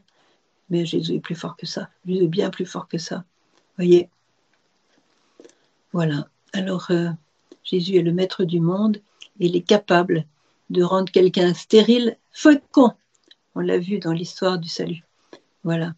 Mais 0.69 0.85
Jésus 0.85 1.15
est 1.15 1.19
plus 1.19 1.35
fort 1.35 1.55
que 1.55 1.67
ça. 1.67 1.89
Jésus 2.05 2.23
est 2.23 2.27
bien 2.27 2.49
plus 2.49 2.65
fort 2.65 2.87
que 2.87 2.97
ça. 2.97 3.23
Voyez 3.77 4.09
Voilà. 5.93 6.27
Alors, 6.51 6.87
euh, 6.89 7.09
Jésus 7.63 7.95
est 7.95 8.01
le 8.01 8.11
maître 8.11 8.43
du 8.43 8.59
monde. 8.59 9.01
Il 9.39 9.55
est 9.55 9.61
capable 9.61 10.25
de 10.69 10.83
rendre 10.83 11.11
quelqu'un 11.11 11.53
stérile, 11.53 12.17
fécond. 12.31 12.91
On 13.55 13.61
l'a 13.61 13.77
vu 13.77 13.99
dans 13.99 14.11
l'histoire 14.11 14.57
du 14.57 14.69
salut. 14.69 15.03
Voilà. 15.63 15.93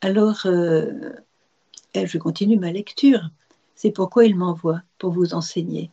Alors, 0.00 0.42
euh, 0.46 1.12
je 1.94 2.18
continue 2.18 2.58
ma 2.58 2.72
lecture. 2.72 3.28
C'est 3.74 3.90
pourquoi 3.90 4.24
il 4.24 4.36
m'envoie, 4.36 4.82
pour 4.98 5.12
vous 5.12 5.34
enseigner 5.34 5.90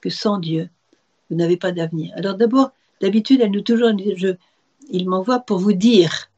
que 0.00 0.10
sans 0.10 0.38
Dieu, 0.38 0.68
vous 1.30 1.36
n'avez 1.36 1.56
pas 1.56 1.72
d'avenir. 1.72 2.12
Alors 2.16 2.34
d'abord, 2.34 2.70
d'habitude, 3.00 3.40
elle 3.40 3.50
nous 3.50 3.62
toujours 3.62 3.90
il 4.88 5.08
m'envoie 5.08 5.40
pour 5.40 5.58
vous 5.58 5.72
dire. 5.72 6.30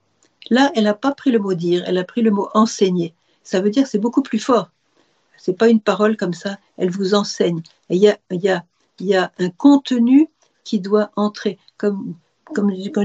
Là, 0.50 0.72
elle 0.74 0.84
n'a 0.84 0.94
pas 0.94 1.12
pris 1.12 1.30
le 1.30 1.38
mot 1.38 1.54
dire, 1.54 1.84
elle 1.86 1.98
a 1.98 2.04
pris 2.04 2.22
le 2.22 2.30
mot 2.30 2.48
enseigner. 2.54 3.14
Ça 3.42 3.60
veut 3.60 3.70
dire 3.70 3.84
que 3.84 3.88
c'est 3.88 3.98
beaucoup 3.98 4.22
plus 4.22 4.38
fort. 4.38 4.70
C'est 5.38 5.57
pas 5.57 5.68
une 5.68 5.80
parole 5.80 6.16
comme 6.16 6.35
ça, 6.35 6.59
elle 6.76 6.90
vous 6.90 7.14
enseigne. 7.14 7.62
Il 7.90 7.99
y 7.99 8.47
a, 8.49 9.33
un 9.38 9.50
contenu 9.50 10.28
qui 10.64 10.80
doit 10.80 11.11
entrer, 11.16 11.59
comme, 11.76 12.14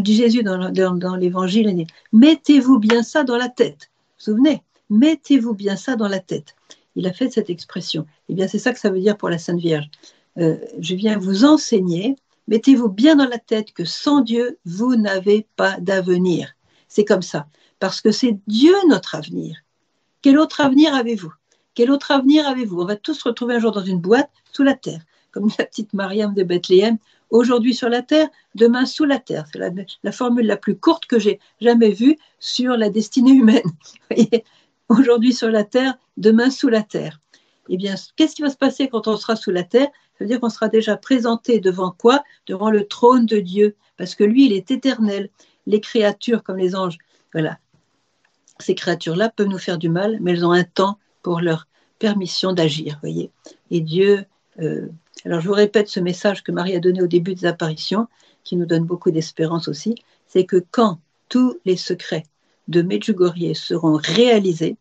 dit 0.02 0.16
Jésus 0.16 0.44
dans, 0.44 0.72
dans, 0.72 1.16
l'évangile, 1.16 1.86
mettez-vous 2.12 2.80
bien 2.80 3.04
ça 3.04 3.24
dans 3.24 3.38
la 3.38 3.50
tête. 3.50 3.90
Vous 3.90 4.34
vous 4.34 4.38
souvenez? 4.38 4.64
Mettez-vous 4.90 5.54
bien 5.54 5.76
ça 5.76 5.96
dans 5.96 6.08
la 6.08 6.20
tête. 6.20 6.56
Il 6.96 7.08
a 7.08 7.14
fait 7.14 7.32
cette 7.32 7.50
expression. 7.50 8.06
Eh 8.30 8.34
bien, 8.34 8.48
c'est 8.48 8.60
ça 8.60 8.74
que 8.74 8.80
ça 8.80 8.90
veut 8.90 9.00
dire 9.00 9.18
pour 9.18 9.30
la 9.30 9.38
Sainte 9.38 9.60
Vierge. 9.60 9.90
Euh, 10.38 10.58
je 10.80 10.96
viens 10.96 11.18
vous 11.18 11.46
enseigner, 11.46 12.16
mettez-vous 12.48 12.90
bien 12.90 13.16
dans 13.16 13.28
la 13.28 13.38
tête 13.38 13.74
que 13.74 13.86
sans 13.86 14.22
Dieu, 14.22 14.60
vous 14.66 14.96
n'avez 14.96 15.48
pas 15.56 15.80
d'avenir. 15.80 16.54
C'est 16.88 17.06
comme 17.06 17.22
ça. 17.22 17.48
Parce 17.80 18.02
que 18.02 18.12
c'est 18.12 18.38
Dieu 18.48 18.76
notre 18.88 19.16
avenir. 19.16 19.58
Quel 20.22 20.38
autre 20.40 20.62
avenir 20.62 20.94
avez-vous? 20.94 21.34
Quel 21.76 21.92
autre 21.92 22.12
avenir 22.12 22.48
avez-vous? 22.48 22.82
On 22.82 22.86
va 22.86 22.96
tous 22.96 23.16
se 23.16 23.28
retrouver 23.28 23.56
un 23.56 23.60
jour 23.60 23.72
dans 23.72 23.84
une 23.84 24.00
boîte 24.00 24.30
sous 24.52 24.64
la 24.64 24.76
terre, 24.76 25.02
comme 25.32 25.50
la 25.58 25.66
petite 25.66 25.94
Mariam 25.94 26.34
de 26.34 26.44
Bethléem, 26.44 26.98
aujourd'hui 27.32 27.74
sur 27.74 27.90
la 27.90 28.04
terre, 28.04 28.28
demain 28.54 28.86
sous 28.86 29.06
la 29.06 29.18
terre. 29.18 29.46
C'est 29.52 29.60
la, 30.04 30.12
formule 30.12 30.46
la 30.46 30.58
plus 30.58 30.78
courte 30.78 31.06
que 31.08 31.18
j'ai 31.18 31.40
jamais 31.60 31.90
vue 31.90 32.18
sur 32.40 32.78
la 32.78 32.90
destinée 32.90 33.32
humaine. 33.32 33.64
aujourd'hui 34.90 35.34
sur 35.34 35.50
la 35.50 35.64
terre, 35.64 35.96
demain 36.18 36.52
sous 36.52 36.70
la 36.70 36.84
terre. 36.84 37.20
Eh 37.70 37.78
bien, 37.78 37.96
qu'est-ce 38.18 38.36
qui 38.36 38.44
va 38.44 38.50
se 38.50 38.58
passer 38.58 38.88
quand 38.88 39.08
on 39.08 39.18
sera 39.18 39.36
sous 39.36 39.52
la 39.52 39.64
terre? 39.64 39.88
Ça 40.14 40.26
veut 40.26 40.28
dire 40.28 40.40
qu'on 40.40 40.50
sera 40.50 40.68
déjà 40.68 40.96
présenté 40.96 41.60
devant 41.60 41.92
quoi? 41.92 42.24
Devant 42.46 42.70
le 42.70 42.86
trône 42.86 43.26
de 43.26 43.40
Dieu, 43.40 43.76
parce 43.98 44.14
que 44.14 44.24
lui, 44.24 44.46
il 44.46 44.54
est 44.54 44.70
éternel. 44.70 45.30
Les 45.66 45.80
créatures 45.80 46.44
comme 46.44 46.58
les 46.58 46.76
anges, 46.76 46.98
voilà, 47.32 47.58
ces 48.60 48.76
créatures-là 48.76 49.30
peuvent 49.30 49.48
nous 49.48 49.58
faire 49.58 49.78
du 49.78 49.90
mal, 49.90 50.20
mais 50.22 50.32
elles 50.32 50.46
ont 50.46 50.52
un 50.52 50.66
temps 50.66 51.00
pour 51.24 51.42
leur 51.42 51.68
permission 51.98 52.54
d'agir, 52.54 53.00
voyez. 53.02 53.32
Et 53.72 53.82
Dieu, 53.82 54.26
euh, 54.60 54.88
alors 55.26 55.42
je 55.42 55.48
vous 55.48 55.54
répète 55.54 55.88
ce 55.88 56.00
message 56.00 56.44
que 56.44 56.52
Marie 56.52 56.76
a 56.76 56.80
donné 56.80 57.02
au 57.02 57.08
début 57.08 57.34
des 57.34 57.46
apparitions, 57.46 58.08
qui 58.44 58.58
nous 58.58 58.66
donne 58.66 58.84
beaucoup 58.84 59.10
d'espérance 59.10 59.68
aussi, 59.68 59.96
c'est 60.28 60.46
que 60.46 60.64
quand 60.72 61.00
tous 61.30 61.58
les 61.66 61.78
secrets 61.78 62.24
de 62.68 62.82
Medjugorje 62.82 63.54
seront 63.54 63.96
réalisés, 63.96 64.78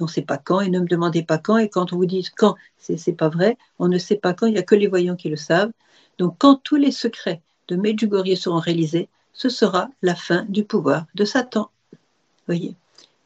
on 0.00 0.04
ne 0.04 0.10
sait 0.10 0.22
pas 0.22 0.38
quand, 0.38 0.60
et 0.60 0.68
ne 0.68 0.80
me 0.80 0.86
demandez 0.86 1.22
pas 1.22 1.38
quand, 1.38 1.56
et 1.56 1.68
quand 1.68 1.92
on 1.92 1.96
vous 1.96 2.06
dit 2.06 2.28
quand, 2.36 2.56
c'est 2.78 3.06
n'est 3.06 3.14
pas 3.14 3.28
vrai, 3.28 3.56
on 3.78 3.88
ne 3.88 3.98
sait 3.98 4.16
pas 4.16 4.34
quand, 4.34 4.46
il 4.46 4.52
n'y 4.52 4.58
a 4.58 4.62
que 4.62 4.74
les 4.74 4.88
voyants 4.88 5.16
qui 5.16 5.28
le 5.28 5.36
savent. 5.36 5.72
Donc 6.18 6.36
quand 6.38 6.56
tous 6.62 6.76
les 6.76 6.92
secrets 6.92 7.40
de 7.68 7.76
Medjugorje 7.76 8.34
seront 8.34 8.58
réalisés, 8.58 9.08
ce 9.32 9.48
sera 9.48 9.88
la 10.02 10.14
fin 10.14 10.44
du 10.48 10.64
pouvoir 10.64 11.06
de 11.14 11.24
Satan. 11.24 11.70
Voyez. 12.46 12.74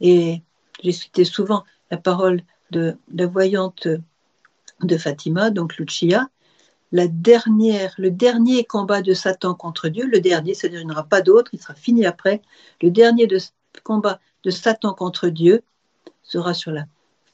Et 0.00 0.42
j'ai 0.82 0.92
cité 0.92 1.24
souvent 1.24 1.64
la 1.90 1.96
parole 1.96 2.42
de 2.70 2.96
la 3.12 3.26
voyante 3.26 3.88
de 4.82 4.96
Fatima, 4.96 5.50
donc 5.50 5.76
Lucia, 5.76 6.28
le 6.92 8.08
dernier 8.08 8.64
combat 8.64 9.02
de 9.02 9.12
Satan 9.12 9.54
contre 9.54 9.88
Dieu, 9.88 10.06
le 10.06 10.20
dernier, 10.20 10.54
c'est-à-dire 10.54 10.80
il 10.80 10.86
n'y 10.86 10.92
aura 10.92 11.04
pas 11.04 11.20
d'autre, 11.20 11.50
il 11.52 11.60
sera 11.60 11.74
fini 11.74 12.06
après, 12.06 12.42
le 12.82 12.90
dernier 12.90 13.26
de, 13.26 13.38
combat 13.84 14.20
de 14.44 14.50
Satan 14.50 14.94
contre 14.94 15.28
Dieu 15.28 15.62
sera 16.22 16.54
sur 16.54 16.70
la 16.70 16.84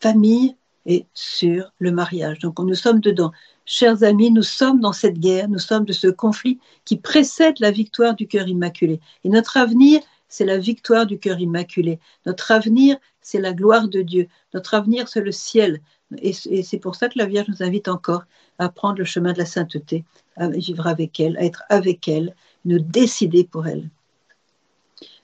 famille 0.00 0.56
et 0.86 1.06
sur 1.14 1.72
le 1.78 1.92
mariage. 1.92 2.40
Donc 2.40 2.58
nous 2.58 2.74
sommes 2.74 3.00
dedans. 3.00 3.32
Chers 3.64 4.02
amis, 4.02 4.30
nous 4.30 4.42
sommes 4.42 4.80
dans 4.80 4.92
cette 4.92 5.18
guerre, 5.18 5.48
nous 5.48 5.58
sommes 5.58 5.84
de 5.84 5.92
ce 5.92 6.08
conflit 6.08 6.58
qui 6.84 6.98
précède 6.98 7.58
la 7.60 7.70
victoire 7.70 8.14
du 8.14 8.26
cœur 8.26 8.46
immaculé. 8.46 9.00
Et 9.24 9.30
notre 9.30 9.56
avenir, 9.56 10.00
c'est 10.28 10.44
la 10.44 10.58
victoire 10.58 11.06
du 11.06 11.18
cœur 11.18 11.40
immaculé. 11.40 11.98
Notre 12.26 12.50
avenir, 12.50 12.96
c'est 13.24 13.40
la 13.40 13.54
gloire 13.54 13.88
de 13.88 14.02
Dieu. 14.02 14.28
Notre 14.52 14.74
avenir, 14.74 15.08
c'est 15.08 15.22
le 15.22 15.32
ciel. 15.32 15.80
Et, 16.18 16.32
c'est 16.32 16.78
pour 16.78 16.94
ça 16.94 17.08
que 17.08 17.18
la 17.18 17.24
Vierge 17.24 17.48
nous 17.48 17.62
invite 17.62 17.88
encore 17.88 18.24
à 18.58 18.68
prendre 18.68 18.98
le 18.98 19.04
chemin 19.04 19.32
de 19.32 19.38
la 19.38 19.46
sainteté, 19.46 20.04
à 20.36 20.48
vivre 20.48 20.86
avec 20.86 21.18
elle, 21.18 21.36
à 21.38 21.44
être 21.44 21.64
avec 21.70 22.06
elle, 22.06 22.36
nous 22.66 22.78
décider 22.78 23.42
pour 23.42 23.66
elle. 23.66 23.88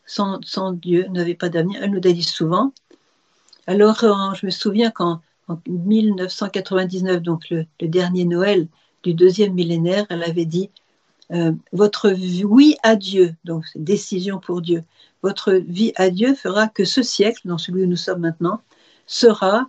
Sans, 0.06 0.40
Dieu, 0.72 1.04
nous 1.08 1.14
n'avait 1.14 1.34
pas 1.34 1.50
d'avenir. 1.50 1.80
Elle 1.82 1.92
nous 1.92 2.00
dit 2.00 2.22
souvent. 2.24 2.72
Alors, 3.68 4.02
euh, 4.02 4.34
je 4.34 4.46
me 4.46 4.50
souviens 4.50 4.90
qu'en 4.90 5.20
1999, 5.68 7.22
donc 7.22 7.50
le, 7.50 7.66
dernier 7.82 8.24
Noël 8.24 8.66
du 9.02 9.14
deuxième 9.14 9.52
millénaire, 9.52 10.06
elle 10.08 10.24
avait 10.24 10.46
dit 10.46 10.70
euh, 11.32 11.52
Votre 11.72 12.12
oui 12.44 12.76
à 12.82 12.96
Dieu, 12.96 13.34
donc 13.44 13.66
décision 13.76 14.38
pour 14.40 14.62
Dieu, 14.62 14.82
votre 15.22 15.52
vie 15.52 15.92
à 15.96 16.10
Dieu 16.10 16.34
fera 16.34 16.68
que 16.68 16.84
ce 16.84 17.02
siècle, 17.02 17.42
dans 17.44 17.58
celui 17.58 17.84
où 17.84 17.86
nous 17.86 17.96
sommes 17.96 18.20
maintenant, 18.20 18.62
sera 19.06 19.68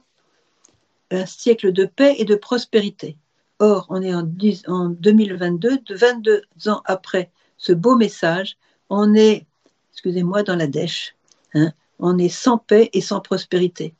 un 1.11 1.25
siècle 1.25 1.71
de 1.73 1.85
paix 1.85 2.15
et 2.17 2.25
de 2.25 2.35
prospérité. 2.35 3.17
Or, 3.59 3.85
on 3.89 4.01
est 4.01 4.13
en, 4.13 4.89
2022, 4.89 5.81
22 5.89 6.41
ans 6.67 6.81
après 6.85 7.29
ce 7.57 7.73
beau 7.73 7.95
message, 7.95 8.57
on 8.89 9.13
est, 9.13 9.45
excusez-moi, 9.93 10.43
dans 10.43 10.55
la 10.55 10.67
dèche. 10.67 11.15
Hein, 11.53 11.71
on 11.99 12.17
est 12.17 12.29
sans 12.29 12.57
paix 12.57 12.89
et 12.93 13.01
sans 13.01 13.19
prospérité. 13.19 13.93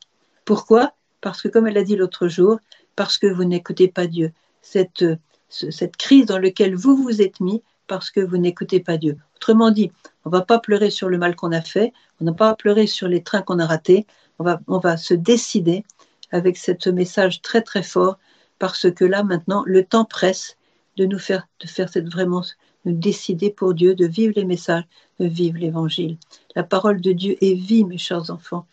Pourquoi? 0.44 0.94
Parce 1.20 1.42
que, 1.42 1.48
comme 1.48 1.68
elle 1.68 1.78
a 1.78 1.84
dit 1.84 1.96
l'autre 1.96 2.28
jour, 2.28 2.58
parce 2.96 3.18
que 3.18 3.26
vous 3.26 3.44
n'écoutez 3.44 3.88
pas 3.88 4.06
Dieu. 4.06 4.32
Cette, 4.62 5.04
cette 5.48 5.96
crise 5.96 6.26
dans 6.26 6.38
laquelle 6.38 6.74
vous 6.74 6.96
vous 6.96 7.22
êtes 7.22 7.40
mis, 7.40 7.62
parce 7.92 8.10
que 8.10 8.20
vous 8.20 8.38
n'écoutez 8.38 8.80
pas 8.80 8.96
Dieu. 8.96 9.18
Autrement 9.36 9.70
dit, 9.70 9.92
on 10.24 10.30
ne 10.30 10.34
va 10.34 10.40
pas 10.40 10.58
pleurer 10.58 10.88
sur 10.88 11.10
le 11.10 11.18
mal 11.18 11.36
qu'on 11.36 11.52
a 11.52 11.60
fait, 11.60 11.92
on 12.22 12.24
n'a 12.24 12.32
pas 12.32 12.54
pleurer 12.54 12.86
sur 12.86 13.06
les 13.06 13.22
trains 13.22 13.42
qu'on 13.42 13.58
a 13.58 13.66
ratés, 13.66 14.06
on 14.38 14.78
va, 14.78 14.96
se 14.96 15.12
décider 15.12 15.84
avec 16.30 16.56
ce 16.56 16.88
message 16.88 17.42
très 17.42 17.60
très 17.60 17.82
fort, 17.82 18.18
parce 18.58 18.90
que 18.90 19.04
là 19.04 19.24
maintenant, 19.24 19.62
le 19.66 19.84
temps 19.84 20.06
presse 20.06 20.56
de 20.96 21.04
nous 21.04 21.18
faire, 21.18 21.46
de 21.60 21.66
faire 21.66 21.90
cette 21.90 22.08
vraiment, 22.08 22.42
de 22.86 22.92
décider 22.92 23.50
pour 23.50 23.74
Dieu, 23.74 23.94
de 23.94 24.06
vivre 24.06 24.32
les 24.36 24.46
messages, 24.46 24.84
de 25.20 25.26
vivre 25.26 25.58
l'évangile. 25.58 26.16
La 26.56 26.62
parole 26.62 27.02
de 27.02 27.12
Dieu 27.12 27.36
est 27.42 27.52
vie, 27.52 27.84
mes 27.84 27.98
chers 27.98 28.30
enfants, 28.30 28.64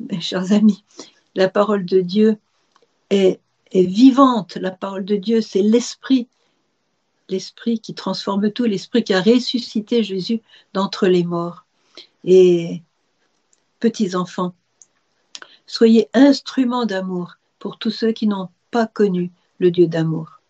mes 0.00 0.22
chers 0.22 0.50
amis. 0.52 0.82
La 1.34 1.50
parole 1.50 1.84
de 1.84 2.00
Dieu 2.00 2.38
est, 3.10 3.38
est 3.70 3.84
vivante. 3.84 4.56
La 4.56 4.70
parole 4.70 5.04
de 5.04 5.16
Dieu, 5.16 5.42
c'est 5.42 5.60
l'esprit 5.60 6.26
l'Esprit 7.28 7.80
qui 7.80 7.94
transforme 7.94 8.50
tout, 8.50 8.64
l'Esprit 8.64 9.04
qui 9.04 9.14
a 9.14 9.20
ressuscité 9.20 10.02
Jésus 10.02 10.40
d'entre 10.74 11.06
les 11.06 11.24
morts. 11.24 11.64
Et 12.24 12.82
petits 13.80 14.14
enfants, 14.14 14.54
soyez 15.66 16.08
instruments 16.14 16.86
d'amour 16.86 17.34
pour 17.58 17.78
tous 17.78 17.90
ceux 17.90 18.12
qui 18.12 18.26
n'ont 18.26 18.48
pas 18.70 18.86
connu 18.86 19.30
le 19.58 19.70
Dieu 19.70 19.86
d'amour. 19.86 20.40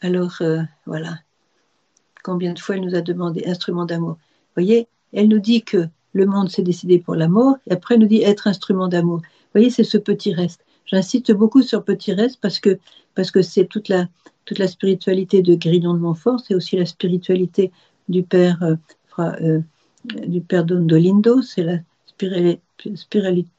Alors 0.00 0.36
euh, 0.40 0.62
voilà, 0.86 1.18
combien 2.22 2.52
de 2.52 2.58
fois 2.58 2.76
elle 2.76 2.84
nous 2.84 2.94
a 2.94 3.00
demandé 3.00 3.44
instrument 3.46 3.84
d'amour. 3.84 4.18
Voyez, 4.54 4.88
elle 5.12 5.28
nous 5.28 5.38
dit 5.38 5.62
que 5.62 5.88
le 6.12 6.26
monde 6.26 6.50
s'est 6.50 6.62
décidé 6.62 6.98
pour 6.98 7.14
la 7.14 7.28
mort, 7.28 7.56
et 7.66 7.72
après 7.72 7.94
elle 7.94 8.00
nous 8.00 8.06
dit 8.06 8.22
être 8.22 8.46
instrument 8.46 8.88
d'amour. 8.88 9.20
Voyez, 9.52 9.70
c'est 9.70 9.84
ce 9.84 9.98
petit 9.98 10.32
reste. 10.32 10.64
J'insiste 10.86 11.32
beaucoup 11.32 11.62
sur 11.62 11.84
petit 11.84 12.12
reste 12.12 12.38
parce 12.40 12.60
que 12.60 12.78
parce 13.14 13.30
que 13.30 13.42
c'est 13.42 13.66
toute 13.66 13.88
la 13.88 14.08
toute 14.44 14.58
la 14.58 14.68
spiritualité 14.68 15.42
de 15.42 15.54
Grillon 15.54 15.94
de 15.94 15.98
Montfort, 15.98 16.40
c'est 16.40 16.54
aussi 16.54 16.76
la 16.76 16.86
spiritualité 16.86 17.72
du 18.08 18.22
père, 18.22 18.62
euh, 18.62 18.76
euh, 19.18 19.60
du 20.26 20.40
père 20.40 20.64
Dondolindo, 20.64 21.42
c'est 21.42 21.62
la 21.62 21.78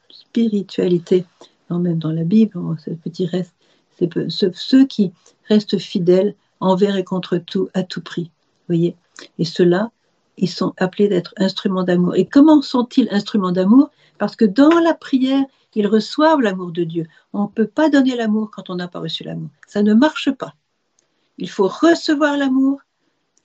spiritualité, 0.08 1.24
non, 1.70 1.78
même 1.78 1.98
dans 1.98 2.12
la 2.12 2.24
Bible, 2.24 2.58
ce 2.84 2.90
petit 2.90 3.26
reste, 3.26 3.54
c'est 3.98 4.54
ceux 4.54 4.86
qui 4.86 5.12
restent 5.48 5.78
fidèles 5.78 6.34
envers 6.60 6.96
et 6.96 7.04
contre 7.04 7.38
tout, 7.38 7.68
à 7.74 7.82
tout 7.82 8.00
prix. 8.02 8.30
Voyez 8.68 8.94
Et 9.38 9.44
ceux-là, 9.44 9.90
ils 10.36 10.50
sont 10.50 10.74
appelés 10.76 11.08
d'être 11.08 11.32
instruments 11.38 11.84
d'amour. 11.84 12.14
Et 12.14 12.26
comment 12.26 12.60
sont-ils 12.62 13.08
instruments 13.10 13.52
d'amour? 13.52 13.90
Parce 14.18 14.36
que 14.36 14.44
dans 14.44 14.78
la 14.80 14.94
prière, 14.94 15.44
ils 15.74 15.86
reçoivent 15.86 16.40
l'amour 16.40 16.72
de 16.72 16.84
Dieu. 16.84 17.06
On 17.32 17.44
ne 17.44 17.48
peut 17.48 17.66
pas 17.66 17.90
donner 17.90 18.16
l'amour 18.16 18.50
quand 18.50 18.70
on 18.70 18.76
n'a 18.76 18.88
pas 18.88 19.00
reçu 19.00 19.24
l'amour. 19.24 19.50
Ça 19.66 19.82
ne 19.82 19.94
marche 19.94 20.30
pas. 20.30 20.54
Il 21.38 21.50
faut 21.50 21.68
recevoir 21.68 22.36
l'amour 22.36 22.80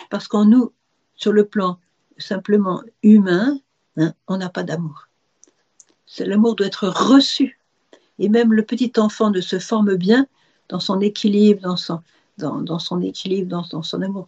parce 0.10 0.28
qu'en 0.28 0.46
nous, 0.46 0.72
sur 1.16 1.32
le 1.32 1.46
plan 1.46 1.80
simplement 2.18 2.82
humain, 3.04 3.60
hein, 3.98 4.14
on 4.28 4.38
n'a 4.38 4.50
pas 4.50 4.64
d'amour. 4.64 5.08
L'amour 6.20 6.56
doit 6.56 6.68
être 6.68 6.88
reçu. 6.88 7.60
Et 8.20 8.30
même 8.30 8.54
le 8.54 8.64
petit 8.64 8.92
enfant 8.98 9.32
ne 9.32 9.42
se 9.42 9.60
forme 9.60 9.96
bien 9.96 10.28
dans 10.70 10.80
son 10.80 11.02
équilibre, 11.02 11.62
dans 11.62 11.76
son, 11.76 12.02
amour, 14.02 14.28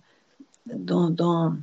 dans, 0.66 1.10
dans, 1.10 1.56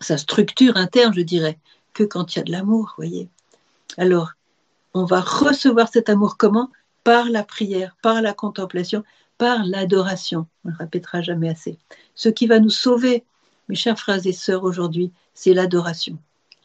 sa 0.00 0.18
structure 0.18 0.76
interne, 0.76 1.14
je 1.14 1.20
dirais, 1.20 1.58
que 1.92 2.04
quand 2.04 2.34
il 2.34 2.38
y 2.38 2.40
a 2.40 2.44
de 2.44 2.52
l'amour, 2.52 2.94
voyez. 2.96 3.28
Alors, 3.96 4.32
on 4.94 5.04
va 5.04 5.20
recevoir 5.20 5.88
cet 5.88 6.08
amour 6.08 6.36
comment? 6.36 6.70
Par 7.04 7.28
la 7.30 7.42
prière, 7.42 7.96
par 8.02 8.22
la 8.22 8.34
contemplation, 8.34 9.02
par 9.38 9.64
l'adoration. 9.64 10.46
On 10.64 10.68
ne 10.68 10.72
le 10.74 10.78
répétera 10.78 11.22
jamais 11.22 11.48
assez. 11.48 11.78
Ce 12.14 12.28
qui 12.28 12.46
va 12.46 12.58
nous 12.58 12.70
sauver, 12.70 13.24
mes 13.68 13.76
chers 13.76 13.98
frères 13.98 14.26
et 14.26 14.32
sœurs, 14.32 14.64
aujourd'hui, 14.64 15.12
c'est 15.34 15.54
l'adoration. 15.54 16.18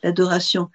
L'adoration. 0.03 0.69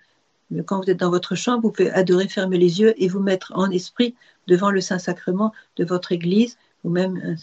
Quand 0.64 0.80
vous 0.80 0.90
êtes 0.90 1.00
dans 1.00 1.10
votre 1.10 1.34
chambre, 1.34 1.62
vous 1.62 1.72
pouvez 1.72 1.90
adorer, 1.90 2.28
fermer 2.28 2.56
les 2.56 2.80
yeux 2.80 2.94
et 2.96 3.08
vous 3.08 3.20
mettre 3.20 3.52
en 3.54 3.70
esprit 3.70 4.14
devant 4.46 4.70
le 4.70 4.80
Saint-Sacrement 4.80 5.52
de 5.76 5.84
votre 5.84 6.12
Église 6.12 6.56
ou 6.84 6.90
même 6.90 7.36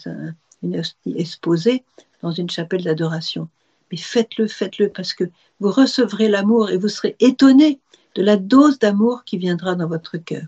une 0.62 0.82
exposée 1.14 1.84
dans 2.22 2.32
une 2.32 2.50
chapelle 2.50 2.82
d'adoration. 2.82 3.48
Mais 3.92 3.98
faites-le, 3.98 4.48
faites-le, 4.48 4.88
parce 4.88 5.14
que 5.14 5.24
vous 5.60 5.70
recevrez 5.70 6.28
l'amour 6.28 6.70
et 6.70 6.76
vous 6.76 6.88
serez 6.88 7.14
étonné 7.20 7.78
de 8.16 8.22
la 8.22 8.36
dose 8.36 8.80
d'amour 8.80 9.22
qui 9.24 9.38
viendra 9.38 9.76
dans 9.76 9.86
votre 9.86 10.16
cœur. 10.16 10.46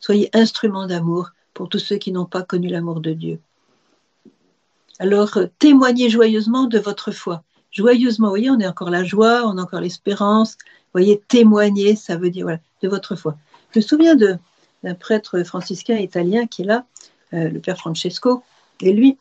Soyez 0.00 0.28
instrument 0.32 0.86
d'amour 0.86 1.30
pour 1.54 1.68
tous 1.68 1.78
ceux 1.78 1.96
qui 1.96 2.12
n'ont 2.12 2.26
pas 2.26 2.42
connu 2.42 2.68
l'amour 2.68 3.00
de 3.00 3.12
Dieu. 3.12 3.40
Alors, 4.98 5.36
euh, 5.36 5.46
témoignez 5.58 6.10
joyeusement 6.10 6.64
de 6.64 6.78
votre 6.78 7.10
foi. 7.12 7.42
Joyeusement, 7.70 8.28
vous 8.28 8.32
voyez, 8.32 8.50
on 8.50 8.60
est 8.60 8.66
encore 8.66 8.90
la 8.90 9.04
joie, 9.04 9.42
on 9.46 9.58
a 9.58 9.62
encore 9.62 9.80
l'espérance. 9.80 10.52
Vous 10.52 11.00
voyez, 11.00 11.20
témoigner, 11.28 11.96
ça 11.96 12.16
veut 12.16 12.30
dire, 12.30 12.44
voilà, 12.44 12.60
de 12.82 12.88
votre 12.88 13.16
foi. 13.16 13.36
Je 13.72 13.80
me 13.80 13.82
souviens 13.84 14.14
d'un 14.14 14.94
prêtre 14.94 15.42
franciscain 15.42 15.96
italien 15.96 16.46
qui 16.46 16.62
est 16.62 16.66
là, 16.66 16.84
euh, 17.32 17.48
le 17.48 17.58
père 17.58 17.78
Francesco, 17.78 18.42
et 18.80 18.92
lui, 18.92 19.18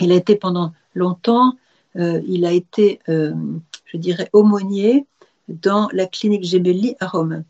il 0.00 0.10
a 0.10 0.16
été 0.16 0.34
pendant 0.34 0.72
longtemps, 0.94 1.54
euh, 1.96 2.20
il 2.26 2.44
a 2.44 2.52
été, 2.52 3.00
je 3.06 3.96
dirais, 3.96 4.28
aumônier 4.32 5.06
dans 5.48 5.88
la 5.92 6.06
clinique 6.06 6.44
Gemelli 6.44 6.96
à 7.00 7.06
Rome. 7.06 7.44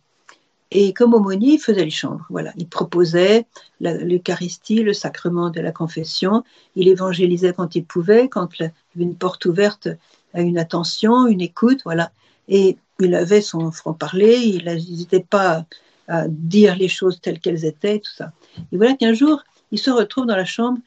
Et 0.71 0.93
comme 0.93 1.15
aumônier, 1.15 1.55
il 1.55 1.59
faisait 1.59 1.85
les 1.85 1.91
chambres. 1.91 2.27
Voilà, 2.29 2.53
il 2.59 2.69
proposait 2.69 3.47
l'Eucharistie, 3.81 4.83
le 4.83 4.93
sacrement 4.93 5.51
de 5.51 5.61
la 5.61 5.73
confession. 5.73 6.45
Il 6.77 6.89
évangélisait 6.89 7.55
quand 7.55 7.75
il 7.75 7.85
pouvait, 7.85 8.29
quand 8.29 8.49
une 8.97 9.15
porte 9.15 9.47
ouverte 9.47 9.89
à 10.35 10.43
une 10.43 10.59
attention, 10.59 11.27
une 11.27 11.41
écoute, 11.41 11.81
voilà. 11.85 12.13
Et 12.49 12.77
il 13.01 13.15
avait 13.15 13.41
son 13.41 13.71
franc-parler, 13.73 14.37
il 14.37 14.65
n'hésitait 14.65 15.25
pas 15.29 15.65
à 16.07 16.27
dire 16.29 16.77
les 16.77 16.89
choses 16.89 17.21
telles 17.21 17.39
qu'elles 17.39 17.65
étaient, 17.65 18.01
tout 18.01 18.13
ça. 18.15 18.33
Et 18.73 18.77
voilà 18.77 18.95
qu'un 18.95 19.15
jour, 19.15 19.43
il 19.73 19.79
se 19.79 19.91
retrouve 19.91 20.27
dans 20.27 20.37
la 20.37 20.45
chambre 20.45 20.79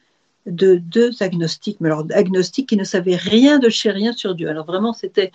de 0.46 0.76
deux 0.76 1.22
agnostiques, 1.22 1.78
mais 1.80 1.88
alors 1.88 2.04
agnostiques 2.12 2.68
qui 2.68 2.76
ne 2.76 2.84
savaient 2.84 3.16
rien 3.16 3.58
de 3.58 3.68
chez 3.68 3.90
rien 3.90 4.12
sur 4.12 4.34
Dieu. 4.34 4.48
Alors 4.48 4.66
vraiment, 4.66 4.92
c'était 4.92 5.30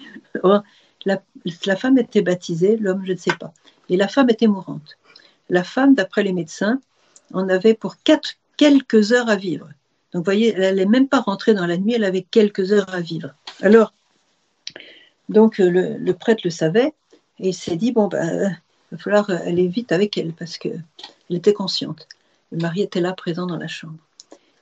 la, 1.06 1.76
femme 1.78 1.98
était 1.98 2.22
baptisée, 2.22 2.78
l'homme, 2.78 3.04
je 3.06 3.14
ne 3.14 3.18
sais 3.18 3.36
pas 3.40 3.54
et 3.90 3.98
la 3.98 4.08
femme 4.08 4.30
était 4.30 4.48
mourante. 4.48 4.98
La 5.50 5.64
femme, 5.64 5.96
d'après 5.96 6.24
les 6.24 6.34
médecins, 6.34 6.80
en 7.34 7.48
avait 7.50 7.74
pour 7.74 7.98
quatre, 8.04 8.36
quelques 8.58 9.12
heures 9.12 9.30
à 9.30 9.36
vivre. 9.36 9.68
Donc, 10.14 10.22
vous 10.22 10.24
voyez, 10.24 10.54
elle 10.54 10.62
n'allait 10.62 10.86
même 10.86 11.08
pas 11.08 11.20
rentrer 11.20 11.54
dans 11.54 11.66
la 11.66 11.78
nuit, 11.78 11.94
elle 11.94 12.04
avait 12.04 12.26
quelques 12.30 12.72
heures 12.72 12.94
à 12.94 13.02
vivre. 13.02 13.34
Alors, 13.62 13.94
donc, 15.30 15.58
le, 15.58 16.12
prêtre 16.14 16.42
le 16.44 16.50
savait 16.50 16.94
et 17.40 17.50
il 17.50 17.54
s'est 17.54 17.76
dit, 17.76 17.92
bon, 17.92 18.08
ben, 18.08 18.58
il 18.92 18.98
va 18.98 19.04
falloir 19.04 19.30
aller 19.30 19.68
vite 19.68 19.92
avec 19.92 20.18
elle 20.18 20.34
parce 20.34 20.58
qu'elle 20.58 20.84
était 21.30 21.54
consciente. 21.54 22.08
Le 22.52 22.60
mari 22.60 22.82
était 22.82 23.02
là, 23.02 23.14
présent 23.14 23.46
dans 23.46 23.58
la 23.58 23.68
chambre. 23.68 23.98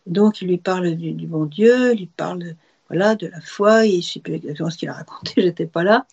Donc, 0.07 0.41
il 0.41 0.47
lui 0.47 0.57
parle 0.57 0.95
du, 0.95 1.13
bon 1.27 1.45
Dieu, 1.45 1.93
il 1.93 1.99
lui 1.99 2.09
parle 2.17 2.55
voilà, 2.89 3.15
de 3.15 3.27
la 3.27 3.41
foi, 3.41 3.85
et 3.85 3.91
je 3.91 3.95
ne 3.95 4.01
sais 4.01 4.19
plus 4.19 4.33
exactement 4.33 4.69
ce 4.69 4.77
qu'il 4.77 4.89
a 4.89 4.93
raconté, 4.93 5.33
j'étais 5.37 5.65
pas 5.65 5.83
là. 5.83 6.05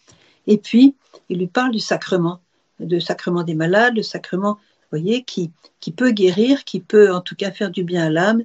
Et 0.47 0.59
puis, 0.59 0.95
il 1.29 1.39
lui 1.39 1.47
parle 1.47 1.73
du 1.73 1.81
sacrement 1.81 2.41
de 2.83 2.99
sacrement 2.99 3.43
des 3.43 3.55
malades, 3.55 3.97
le 3.97 4.03
sacrement, 4.03 4.59
voyez, 4.91 5.23
qui, 5.25 5.51
qui 5.81 5.93
peut 5.93 6.11
guérir, 6.11 6.65
qui 6.65 6.81
peut 6.81 7.13
en 7.13 7.21
tout 7.21 7.35
cas 7.35 7.51
faire 7.51 7.71
du 7.71 7.85
bien 7.85 8.07
à 8.07 8.11
l'âme. 8.11 8.43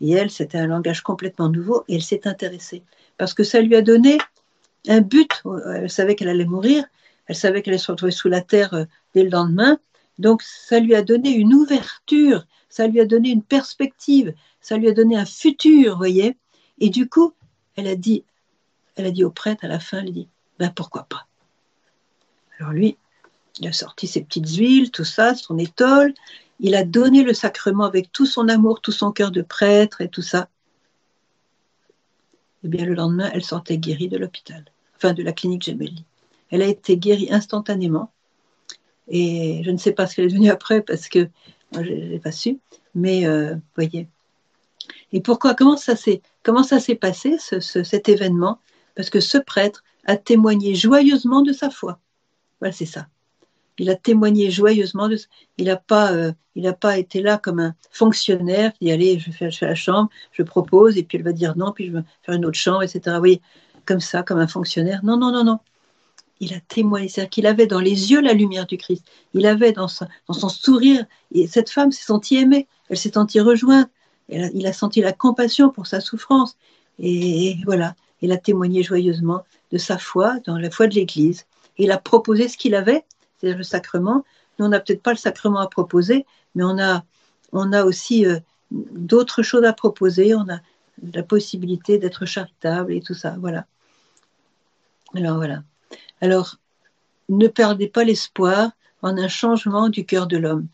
Et 0.00 0.12
elle, 0.12 0.30
c'était 0.30 0.58
un 0.58 0.66
langage 0.66 1.02
complètement 1.02 1.48
nouveau 1.48 1.84
et 1.88 1.96
elle 1.96 2.02
s'est 2.02 2.26
intéressée 2.26 2.82
parce 3.18 3.34
que 3.34 3.44
ça 3.44 3.60
lui 3.60 3.76
a 3.76 3.82
donné 3.82 4.16
un 4.88 5.02
but. 5.02 5.42
Elle 5.74 5.90
savait 5.90 6.14
qu'elle 6.14 6.30
allait 6.30 6.46
mourir, 6.46 6.84
elle 7.26 7.36
savait 7.36 7.60
qu'elle 7.60 7.74
allait 7.74 7.78
se 7.78 7.92
retrouver 7.92 8.12
sous 8.12 8.28
la 8.28 8.40
terre 8.40 8.72
euh, 8.72 8.84
dès 9.14 9.22
le 9.22 9.28
lendemain. 9.28 9.78
Donc 10.18 10.42
ça 10.42 10.80
lui 10.80 10.94
a 10.94 11.02
donné 11.02 11.30
une 11.30 11.52
ouverture, 11.52 12.46
ça 12.70 12.86
lui 12.86 12.98
a 12.98 13.04
donné 13.04 13.30
une 13.30 13.42
perspective, 13.42 14.32
ça 14.62 14.78
lui 14.78 14.88
a 14.88 14.92
donné 14.92 15.16
un 15.16 15.26
futur, 15.26 15.98
voyez. 15.98 16.36
Et 16.78 16.88
du 16.88 17.08
coup, 17.08 17.34
elle 17.76 17.88
a 17.88 17.94
dit, 17.94 18.24
elle 18.96 19.06
a 19.06 19.10
dit 19.10 19.24
au 19.24 19.30
prêtre 19.30 19.64
à 19.66 19.68
la 19.68 19.80
fin, 19.80 19.98
elle 19.98 20.12
dit, 20.12 20.28
ben 20.58 20.70
pourquoi 20.70 21.04
pas? 21.04 21.26
Alors 22.58 22.72
lui, 22.72 22.96
il 23.60 23.68
a 23.68 23.72
sorti 23.72 24.06
ses 24.06 24.22
petites 24.22 24.48
huiles, 24.56 24.90
tout 24.90 25.04
ça, 25.04 25.34
son 25.34 25.58
étole. 25.58 26.14
Il 26.60 26.74
a 26.74 26.82
donné 26.82 27.22
le 27.22 27.34
sacrement 27.34 27.84
avec 27.84 28.10
tout 28.10 28.26
son 28.26 28.48
amour, 28.48 28.80
tout 28.80 28.92
son 28.92 29.12
cœur 29.12 29.30
de 29.30 29.42
prêtre 29.42 30.00
et 30.00 30.08
tout 30.08 30.22
ça. 30.22 30.48
Eh 32.64 32.68
bien, 32.68 32.84
le 32.84 32.94
lendemain, 32.94 33.30
elle 33.32 33.44
sortait 33.44 33.78
guérie 33.78 34.08
de 34.08 34.16
l'hôpital, 34.16 34.64
enfin 34.96 35.12
de 35.12 35.22
la 35.22 35.32
clinique 35.32 35.64
Gemelli. 35.64 36.04
Elle 36.50 36.62
a 36.62 36.66
été 36.66 36.96
guérie 36.96 37.28
instantanément. 37.30 38.10
Et 39.08 39.62
je 39.64 39.70
ne 39.70 39.76
sais 39.76 39.92
pas 39.92 40.06
ce 40.06 40.16
qu'elle 40.16 40.26
est 40.26 40.28
devenue 40.28 40.50
après 40.50 40.80
parce 40.82 41.08
que 41.08 41.28
moi, 41.72 41.84
je 41.84 41.90
n'ai 41.90 42.18
pas 42.18 42.32
su. 42.32 42.58
Mais 42.94 43.26
euh, 43.26 43.54
voyez. 43.74 44.08
Et 45.12 45.20
pourquoi 45.20 45.54
Comment 45.54 45.76
ça 45.76 45.96
s'est 45.96 46.22
comment 46.42 46.62
ça 46.62 46.80
s'est 46.80 46.94
passé 46.94 47.36
cet 47.38 48.08
événement? 48.08 48.58
Parce 48.94 49.10
que 49.10 49.20
ce 49.20 49.38
prêtre 49.38 49.84
a 50.06 50.16
témoigné 50.16 50.74
joyeusement 50.74 51.42
de 51.42 51.52
sa 51.52 51.70
foi. 51.70 51.98
Voilà, 52.60 52.72
c'est 52.72 52.86
ça 52.86 53.06
il 53.80 53.88
a 53.88 53.96
témoigné 53.96 54.50
joyeusement. 54.50 55.08
De, 55.08 55.18
il 55.56 55.64
n'a 55.64 55.76
pas, 55.76 56.12
euh, 56.12 56.32
il 56.54 56.70
pas 56.78 56.98
été 56.98 57.22
là 57.22 57.38
comme 57.38 57.60
un 57.60 57.74
fonctionnaire 57.90 58.74
qui 58.74 58.84
dit 58.84 58.92
allez, 58.92 59.18
je 59.18 59.30
fais, 59.30 59.48
la 59.62 59.74
chambre, 59.74 60.10
je 60.32 60.42
propose, 60.42 60.98
et 60.98 61.02
puis 61.02 61.16
elle 61.16 61.24
va 61.24 61.32
dire 61.32 61.56
non, 61.56 61.72
puis 61.72 61.86
je 61.86 61.92
vais 61.92 62.02
faire 62.22 62.34
une 62.34 62.44
autre 62.44 62.58
chambre, 62.58 62.82
etc. 62.82 63.16
Oui, 63.20 63.40
comme 63.86 64.00
ça, 64.00 64.22
comme 64.22 64.38
un 64.38 64.46
fonctionnaire. 64.46 65.00
Non, 65.02 65.16
non, 65.16 65.32
non, 65.32 65.44
non. 65.44 65.58
Il 66.40 66.52
a 66.52 66.60
témoigné, 66.60 67.08
c'est-à-dire 67.08 67.30
qu'il 67.30 67.46
avait 67.46 67.66
dans 67.66 67.80
les 67.80 68.10
yeux 68.10 68.20
la 68.20 68.34
lumière 68.34 68.66
du 68.66 68.76
Christ. 68.76 69.02
Il 69.32 69.46
avait 69.46 69.72
dans, 69.72 69.88
dans 70.28 70.34
son 70.34 70.48
sourire, 70.50 71.06
et 71.32 71.46
cette 71.46 71.70
femme 71.70 71.90
s'est 71.90 72.04
sentie 72.04 72.36
aimée, 72.36 72.66
elle 72.90 72.98
s'est 72.98 73.12
sentie 73.12 73.40
rejointe, 73.40 73.88
il 74.28 74.66
a 74.66 74.72
senti 74.74 75.00
la 75.00 75.12
compassion 75.12 75.70
pour 75.70 75.86
sa 75.86 76.00
souffrance. 76.00 76.56
Et, 76.98 77.56
voilà, 77.64 77.94
il 78.20 78.30
a 78.30 78.36
témoigné 78.36 78.82
joyeusement 78.82 79.42
de 79.72 79.78
sa 79.78 79.96
foi 79.96 80.38
dans 80.44 80.58
la 80.58 80.70
foi 80.70 80.86
de 80.86 80.94
l'Église. 80.94 81.46
Il 81.78 81.90
a 81.92 81.98
proposé 81.98 82.48
ce 82.48 82.58
qu'il 82.58 82.74
avait, 82.74 83.04
c'est-à-dire 83.40 83.58
le 83.58 83.64
sacrement. 83.64 84.24
Nous, 84.58 84.66
on 84.66 84.68
n'a 84.68 84.80
peut-être 84.80 85.02
pas 85.02 85.12
le 85.12 85.16
sacrement 85.16 85.60
à 85.60 85.68
proposer, 85.68 86.26
mais 86.54 86.64
on 86.64 86.78
a, 86.78 87.04
on 87.52 87.72
a 87.72 87.84
aussi 87.84 88.26
euh, 88.26 88.38
d'autres 88.70 89.42
choses 89.42 89.64
à 89.64 89.72
proposer. 89.72 90.34
On 90.34 90.48
a 90.48 90.60
la 91.14 91.22
possibilité 91.22 91.98
d'être 91.98 92.26
charitable 92.26 92.92
et 92.92 93.00
tout 93.00 93.14
ça. 93.14 93.36
Voilà. 93.38 93.66
Alors 95.14 95.36
voilà. 95.36 95.62
Alors, 96.20 96.56
ne 97.28 97.48
perdez 97.48 97.88
pas 97.88 98.04
l'espoir 98.04 98.70
en 99.02 99.16
un 99.16 99.28
changement 99.28 99.88
du 99.88 100.04
cœur 100.04 100.26
de 100.26 100.36
l'homme. 100.36 100.66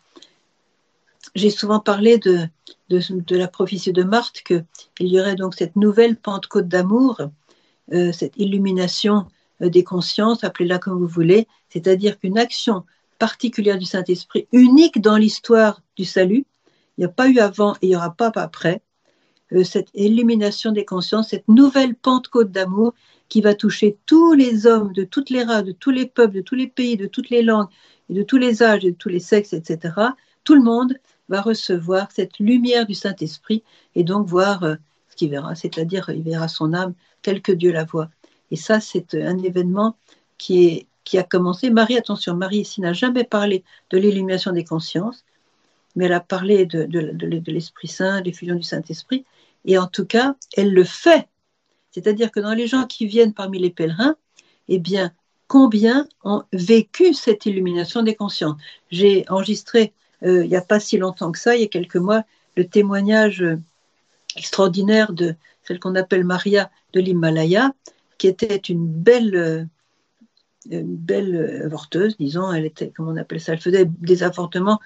J'ai 1.35 1.51
souvent 1.51 1.81
parlé 1.81 2.19
de, 2.19 2.49
de, 2.89 3.37
la 3.37 3.49
prophétie 3.49 3.93
de 3.93 4.03
Marthe 4.03 4.43
qu'il 4.43 4.65
y 4.99 5.21
aurait 5.21 5.35
donc 5.37 5.55
cette 5.55 5.77
nouvelle 5.77 6.17
Pentecôte 6.17 6.67
d'amour, 6.67 7.21
euh, 7.93 8.13
cette 8.13 8.37
illumination 8.37 9.27
des 9.61 9.85
consciences, 9.85 10.45
appelez-la 10.45 10.79
comme 10.79 10.99
vous 10.99 11.07
voulez, 11.07 11.49
c'est-à-dire 11.69 12.19
qu'une 12.19 12.39
action 12.39 12.85
particulière 13.19 13.79
du 13.79 13.87
Saint-Esprit, 13.87 14.47
unique 14.53 15.01
dans 15.01 15.17
l'histoire 15.17 15.83
du 15.97 16.05
salut, 16.05 16.45
il 16.97 17.01
n'y 17.01 17.05
a 17.07 17.09
pas 17.11 17.29
eu 17.29 17.39
avant 17.39 17.75
et 17.75 17.87
il 17.87 17.89
n'y 17.91 17.97
aura 17.97 18.15
pas 18.15 18.31
après, 18.35 18.83
euh, 19.53 19.65
cette 19.65 19.91
illumination 19.95 20.73
des 20.73 20.85
consciences, 20.85 21.29
cette 21.29 21.49
nouvelle 21.49 21.95
Pentecôte 21.95 22.51
d'amour 22.51 22.95
qui 23.29 23.41
va 23.41 23.55
toucher 23.55 23.97
tous 24.07 24.33
les 24.33 24.67
hommes 24.67 24.93
de 24.93 25.05
toutes 25.05 25.31
les 25.31 25.43
races, 25.43 25.65
de 25.65 25.73
tous 25.73 25.91
les 25.91 26.07
peuples, 26.07 26.35
de 26.35 26.41
tous 26.41 26.55
les 26.55 26.67
pays, 26.67 26.97
de 26.97 27.07
toutes 27.07 27.31
les 27.31 27.43
langues, 27.43 27.69
de 28.11 28.23
tous 28.23 28.39
les 28.39 28.63
âges 28.63 28.83
de 28.83 28.91
tous 28.91 29.09
les 29.09 29.21
sexes, 29.21 29.53
etc. 29.53 29.95
Tout 30.45 30.55
le 30.55 30.63
monde 30.63 30.99
va 31.29 31.41
recevoir 31.41 32.11
cette 32.13 32.39
lumière 32.39 32.87
du 32.87 32.95
Saint-Esprit 32.95 33.63
et 33.95 34.05
donc 34.05 34.27
voir 34.27 34.63
euh, 34.63 34.77
ce 35.09 35.17
qu'il 35.17 35.31
verra, 35.31 35.55
c'est-à-dire 35.55 36.09
il 36.11 36.23
verra 36.23 36.49
son 36.49 36.73
âme 36.73 36.95
telle 37.23 37.43
que 37.43 37.53
Dieu 37.53 37.73
la 37.73 37.85
voit. 37.85 38.11
Et 38.51 38.57
ça, 38.57 38.81
c'est 38.81 39.15
un 39.15 39.39
événement 39.39 39.97
qui, 40.39 40.87
a 41.15 41.23
commencé. 41.23 41.71
Marie, 41.71 41.97
attention, 41.97 42.35
Marie 42.35 42.59
ici 42.59 42.81
n'a 42.81 42.93
jamais 42.93 43.25
parlé 43.25 43.65
de 43.91 43.99
l'illumination 43.99 44.53
des 44.53 44.65
consciences, 44.65 45.25
mais 45.95 46.07
elle 46.07 46.13
a 46.13 46.21
parlé 46.21 46.67
de, 46.67 46.87
l'Esprit 47.47 47.89
Saint, 47.89 48.21
des 48.21 48.33
fusions 48.33 48.55
du 48.55 48.63
Saint-Esprit. 48.63 49.25
Et 49.65 49.79
en 49.79 49.87
tout 49.87 50.05
cas, 50.05 50.35
elle 50.57 50.73
le 50.73 50.85
fait. 50.85 51.29
C'est-à-dire 51.91 52.31
que 52.31 52.41
dans 52.41 52.55
les 52.55 52.67
gens 52.67 52.87
qui 52.87 53.07
viennent 53.07 53.33
parmi 53.33 53.59
les 53.59 53.71
pèlerins, 53.71 54.17
eh 54.69 54.79
bien, 54.79 55.13
combien 55.49 56.07
ont 56.25 56.43
vécu 56.53 57.15
cette 57.15 57.47
illumination 57.47 58.03
des 58.03 58.15
consciences? 58.15 58.61
J'ai 58.91 59.25
enregistré, 59.29 59.93
euh, 60.23 60.45
il 60.45 60.51
n'y 60.51 60.57
a 60.57 60.61
pas 60.63 60.81
si 60.81 60.99
longtemps 60.99 61.33
que 61.33 61.39
ça, 61.39 61.57
il 61.57 61.63
y 61.63 61.65
a 61.65 61.69
quelques 61.69 61.97
mois, 61.97 62.25
le 62.57 62.67
témoignage 62.67 63.45
extraordinaire 64.37 65.13
de 65.13 65.35
celle 65.63 65.81
qu'on 65.81 65.95
appelle 65.95 66.25
Maria 66.25 66.71
de 66.93 67.01
l'Himalaya, 67.01 67.73
qui 68.19 68.29
était 68.29 68.57
une 68.57 68.87
belle, 68.87 69.35
euh, 69.35 69.65
belle 70.71 71.63
avorteuse, 71.65 72.17
disons, 72.17 72.53
elle 72.53 72.67
était, 72.67 72.93
comment 72.97 73.13
on 73.13 73.17
appelle 73.17 73.41
ça, 73.41 73.53
elle 73.53 73.61
faisait 73.61 73.85
des 73.85 74.23
avortements 74.23 74.81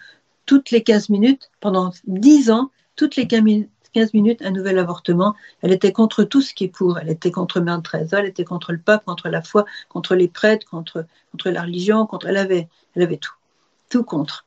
toutes 0.46 0.70
les 0.72 0.82
15 0.82 1.10
minutes 1.10 1.50
pendant 1.60 1.92
10 2.08 2.50
ans, 2.50 2.70
toutes 2.96 3.16
les 3.16 3.28
15 3.28 3.44
minutes, 4.14 4.42
un 4.42 4.50
nouvel 4.50 4.78
avortement. 4.78 5.34
Elle 5.62 5.72
était 5.72 5.92
contre 5.92 6.24
tout 6.24 6.42
ce 6.42 6.54
qui 6.54 6.64
est 6.64 6.68
pour. 6.68 6.98
Elle 6.98 7.08
était 7.08 7.30
contre 7.30 7.60
Mère 7.60 7.80
Teresa, 7.82 8.18
elle 8.18 8.26
était 8.26 8.44
contre 8.44 8.72
le 8.72 8.78
pape, 8.78 9.04
contre 9.04 9.28
la 9.28 9.42
foi, 9.42 9.64
contre 9.88 10.16
les 10.16 10.28
prêtres, 10.28 10.66
contre, 10.68 11.06
contre 11.30 11.50
la 11.50 11.62
religion, 11.62 12.04
contre. 12.06 12.26
Elle 12.26 12.36
avait, 12.36 12.68
elle 12.96 13.02
avait 13.02 13.16
tout, 13.16 13.34
tout 13.90 14.02
contre. 14.02 14.44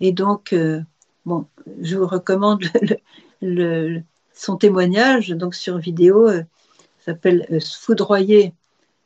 Et 0.00 0.10
donc, 0.10 0.52
euh, 0.52 0.80
bon, 1.24 1.46
je 1.80 1.96
vous 1.96 2.06
recommande 2.06 2.64
son 4.34 4.56
témoignage, 4.56 5.28
donc 5.28 5.54
sur 5.54 5.78
vidéo, 5.78 6.28
euh, 6.28 6.42
s'appelle 7.04 7.46
euh, 7.50 7.60
Foudroyer, 7.60 8.52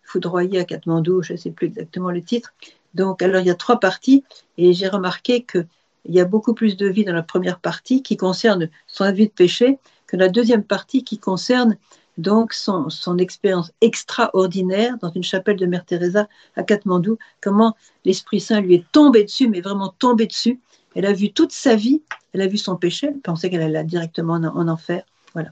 Foudroyer 0.02 0.61
à 0.61 0.64
Katmandou, 0.64 1.22
je 1.22 1.34
ne 1.34 1.38
sais 1.38 1.50
plus 1.50 1.66
exactement 1.66 2.11
le 2.11 2.22
titre. 2.22 2.54
Donc, 2.94 3.22
alors 3.22 3.40
il 3.40 3.46
y 3.46 3.50
a 3.50 3.54
trois 3.54 3.80
parties, 3.80 4.24
et 4.56 4.72
j'ai 4.72 4.88
remarqué 4.88 5.42
que 5.42 5.66
il 6.04 6.14
y 6.14 6.20
a 6.20 6.24
beaucoup 6.24 6.54
plus 6.54 6.76
de 6.76 6.87
vie 6.87 7.04
dans 7.04 7.12
la 7.12 7.22
première 7.22 7.58
partie 7.58 8.02
qui 8.02 8.16
concerne 8.16 8.70
son 8.87 9.12
vie 9.12 9.26
de 9.26 9.32
péché 9.32 9.78
que 10.06 10.16
la 10.16 10.28
deuxième 10.28 10.64
partie 10.64 11.04
qui 11.04 11.18
concerne 11.18 11.76
donc 12.16 12.52
son, 12.52 12.88
expérience 13.18 13.70
extraordinaire 13.80 14.96
dans 14.98 15.11
une 15.11 15.22
chapelle 15.22 15.56
de 15.56 15.66
Mère 15.66 15.84
Teresa 15.84 16.28
à 16.56 16.64
Katmandou, 16.64 17.18
comment 17.40 17.76
l'Esprit 18.04 18.40
Saint 18.40 18.61
lui 18.61 18.74
est 18.74 18.90
tombé 18.90 19.22
dessus, 19.22 19.48
mais 19.48 19.61
vraiment 19.61 19.94
tombé 19.98 20.26
dessus. 20.26 20.58
Elle 20.96 21.06
a 21.06 21.12
vu 21.12 21.30
toute 21.30 21.52
sa 21.52 21.76
vie, 21.76 22.02
elle 22.32 22.40
a 22.40 22.48
vu 22.48 22.56
son 22.56 22.76
péché, 22.76 23.08
elle 23.08 23.20
pensait 23.20 23.50
qu'elle 23.50 23.62
allait 23.62 23.84
directement 23.84 24.34
en, 24.34 24.44
en, 24.44 24.66
enfer. 24.66 25.04
Voilà. 25.34 25.50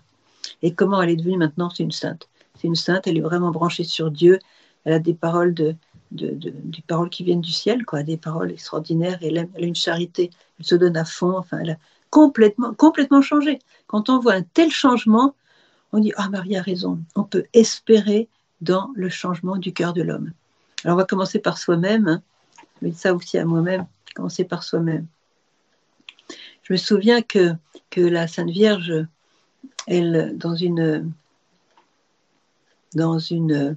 Et 0.62 0.72
comment 0.72 1.00
elle 1.00 1.10
est 1.10 1.16
devenue 1.16 1.36
maintenant, 1.36 1.70
une 1.78 1.92
sainte. 1.92 2.28
C'est 2.58 2.68
une 2.68 2.76
sainte, 2.76 3.06
elle 3.06 3.18
est 3.18 3.22
vraiment 3.22 3.50
branchée 3.50 3.84
sur 3.84 4.10
Dieu, 4.10 4.38
elle 4.84 4.94
a 4.94 4.98
des 4.98 5.14
paroles 5.14 5.52
de, 5.52 5.76
de, 6.12 6.30
des 6.32 6.82
paroles 6.86 7.10
qui 7.10 7.24
viennent 7.24 7.40
du 7.40 7.52
ciel, 7.52 7.84
quoi, 7.84 8.02
des 8.02 8.16
paroles 8.16 8.52
extraordinaires. 8.52 9.18
Elle, 9.22 9.38
a 9.38 9.44
une 9.58 9.74
charité, 9.74 10.30
elle 10.58 10.64
se 10.66 10.74
donne 10.74 10.96
à 10.96 11.04
fond. 11.04 11.36
Enfin, 11.36 11.58
elle 11.58 11.70
a 11.70 11.76
complètement, 12.10 12.72
complètement 12.74 13.22
changé. 13.22 13.58
Quand 13.86 14.08
on 14.08 14.18
voit 14.18 14.34
un 14.34 14.42
tel 14.42 14.70
changement, 14.70 15.34
on 15.92 15.98
dit 15.98 16.12
Ah, 16.16 16.28
Marie 16.28 16.56
a 16.56 16.62
raison. 16.62 17.00
On 17.14 17.24
peut 17.24 17.44
espérer 17.52 18.28
dans 18.60 18.90
le 18.94 19.08
changement 19.08 19.56
du 19.56 19.72
cœur 19.72 19.92
de 19.92 20.02
l'homme. 20.02 20.32
Alors, 20.84 20.96
on 20.96 20.98
va 20.98 21.04
commencer 21.04 21.38
par 21.38 21.58
soi-même. 21.58 22.06
Hein. 22.06 22.22
Je 22.80 22.88
dis 22.88 22.96
ça 22.96 23.14
aussi 23.14 23.38
à 23.38 23.44
moi-même. 23.44 23.86
Commencer 24.14 24.44
par 24.44 24.62
soi-même. 24.62 25.06
Je 26.62 26.72
me 26.72 26.78
souviens 26.78 27.22
que, 27.22 27.54
que 27.90 28.00
la 28.00 28.28
Sainte 28.28 28.50
Vierge, 28.50 28.92
elle, 29.86 30.36
dans 30.36 30.54
une, 30.54 31.12
dans 32.96 33.18
une 33.18 33.76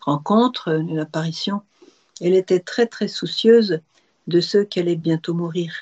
rencontre, 0.00 0.68
une 0.68 1.00
apparition, 1.00 1.62
elle 2.20 2.34
était 2.34 2.60
très 2.60 2.86
très 2.86 3.08
soucieuse 3.08 3.80
de 4.26 4.40
ceux 4.40 4.64
qui 4.64 4.78
allaient 4.78 4.96
bientôt 4.96 5.34
mourir. 5.34 5.72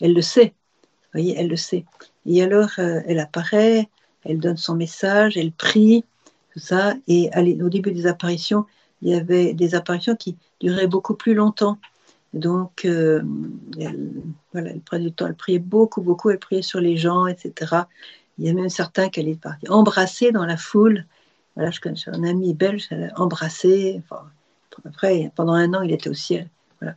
Elle 0.00 0.14
le 0.14 0.22
sait, 0.22 0.54
voyez, 1.12 1.34
elle 1.36 1.48
le 1.48 1.56
sait. 1.56 1.84
Et 2.26 2.42
alors, 2.42 2.70
euh, 2.78 3.00
elle 3.06 3.18
apparaît, 3.18 3.88
elle 4.24 4.38
donne 4.38 4.56
son 4.56 4.74
message, 4.74 5.36
elle 5.36 5.52
prie, 5.52 6.04
tout 6.52 6.60
ça. 6.60 6.94
Et 7.08 7.30
au 7.62 7.68
début 7.68 7.92
des 7.92 8.06
apparitions, 8.06 8.66
il 9.02 9.10
y 9.10 9.14
avait 9.14 9.54
des 9.54 9.74
apparitions 9.74 10.16
qui 10.16 10.36
duraient 10.60 10.86
beaucoup 10.86 11.14
plus 11.14 11.34
longtemps. 11.34 11.78
Donc, 12.34 12.84
euh, 12.84 13.22
elle, 13.80 14.10
voilà, 14.52 14.70
elle 14.70 14.80
prenait 14.80 15.04
du 15.04 15.12
temps, 15.12 15.26
elle 15.26 15.34
priait 15.34 15.58
beaucoup, 15.58 16.02
beaucoup, 16.02 16.30
elle 16.30 16.38
priait 16.38 16.62
sur 16.62 16.80
les 16.80 16.96
gens, 16.96 17.26
etc. 17.26 17.82
Il 18.38 18.46
y 18.46 18.50
a 18.50 18.52
même 18.52 18.68
certains 18.68 19.08
qui 19.08 19.20
allaient 19.20 19.38
embrasser 19.68 20.30
dans 20.30 20.44
la 20.44 20.56
foule. 20.56 21.06
Voilà, 21.58 21.72
je 21.72 21.80
connais 21.80 21.98
un 22.06 22.22
ami 22.22 22.54
belge, 22.54 22.86
elle 22.92 23.10
a 23.12 23.20
embrassé. 23.20 24.00
après, 24.84 25.32
pendant 25.34 25.54
un 25.54 25.74
an, 25.74 25.82
il 25.82 25.90
était 25.90 26.08
au 26.08 26.14
ciel. 26.14 26.48
Voilà. 26.80 26.94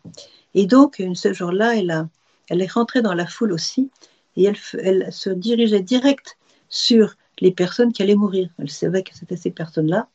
Et 0.53 0.67
donc, 0.67 1.01
ce 1.15 1.33
jour-là, 1.33 1.75
elle, 1.75 2.61
est 2.61 2.71
rentrée 2.71 3.01
dans 3.01 3.15
la 3.15 3.25
foule 3.25 3.53
aussi, 3.53 3.89
et 4.37 4.43
elle, 4.43 5.11
se 5.11 5.29
dirigeait 5.31 5.81
direct 5.81 6.37
sur 6.69 7.15
les 7.39 7.49
personnes 7.49 7.91
qui 7.91 8.03
allaient 8.03 8.13
mourir. 8.13 8.49
Elle 8.59 8.69
savait 8.69 9.01
que 9.01 9.15
c'était 9.15 9.35
ces 9.35 9.49
personnes-là. 9.49 10.07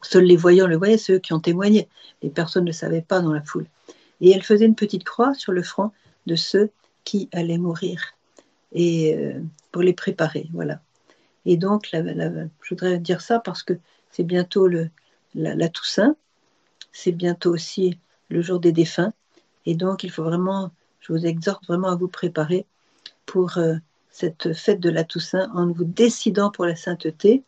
Seuls 0.00 0.22
les 0.22 0.36
voyants 0.36 0.68
le 0.68 0.76
voyaient, 0.76 0.96
ceux 0.96 1.18
qui 1.18 1.32
ont 1.32 1.40
témoigné. 1.40 1.88
Les 2.22 2.30
personnes 2.30 2.66
ne 2.66 2.70
savaient 2.70 3.02
pas 3.02 3.20
dans 3.20 3.32
la 3.32 3.42
foule. 3.42 3.66
Et 4.20 4.30
elle 4.30 4.44
faisait 4.44 4.66
une 4.66 4.76
petite 4.76 5.02
croix 5.02 5.34
sur 5.34 5.50
le 5.50 5.64
front 5.64 5.90
de 6.26 6.36
ceux 6.36 6.70
qui 7.02 7.28
allaient 7.32 7.58
mourir 7.58 8.14
et 8.72 9.16
euh, 9.16 9.40
pour 9.72 9.82
les 9.82 9.92
préparer. 9.92 10.46
Voilà. 10.52 10.80
Et 11.46 11.56
donc, 11.56 11.88
je 11.92 12.48
voudrais 12.68 12.98
dire 12.98 13.20
ça 13.20 13.38
parce 13.38 13.62
que 13.62 13.74
c'est 14.10 14.24
bientôt 14.24 14.66
le, 14.66 14.90
la, 15.34 15.68
Toussaint, 15.68 16.16
c'est 16.92 17.12
bientôt 17.12 17.52
aussi 17.52 17.98
le 18.28 18.42
jour 18.42 18.58
des 18.58 18.72
défunts. 18.72 19.12
Et 19.64 19.74
donc, 19.74 20.02
il 20.02 20.10
faut 20.10 20.24
vraiment, 20.24 20.70
je 21.00 21.12
vous 21.12 21.24
exhorte 21.24 21.64
vraiment 21.66 21.88
à 21.88 21.94
vous 21.94 22.08
préparer 22.08 22.66
pour 23.26 23.58
euh, 23.58 23.76
cette 24.10 24.54
fête 24.54 24.80
de 24.80 24.90
la 24.90 25.04
Toussaint 25.04 25.48
en 25.54 25.68
vous 25.68 25.84
décidant 25.84 26.50
pour 26.50 26.66
la 26.66 26.74
sainteté. 26.74 27.44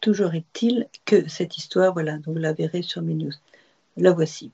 toujours 0.00 0.34
est-il 0.34 0.88
que 1.04 1.28
cette 1.28 1.56
histoire, 1.56 1.92
voilà, 1.92 2.18
vous 2.26 2.34
la 2.34 2.52
verrez 2.52 2.82
sur 2.82 3.02
mes 3.02 3.14
news. 3.14 3.30
La 3.96 4.10
voici 4.12 4.50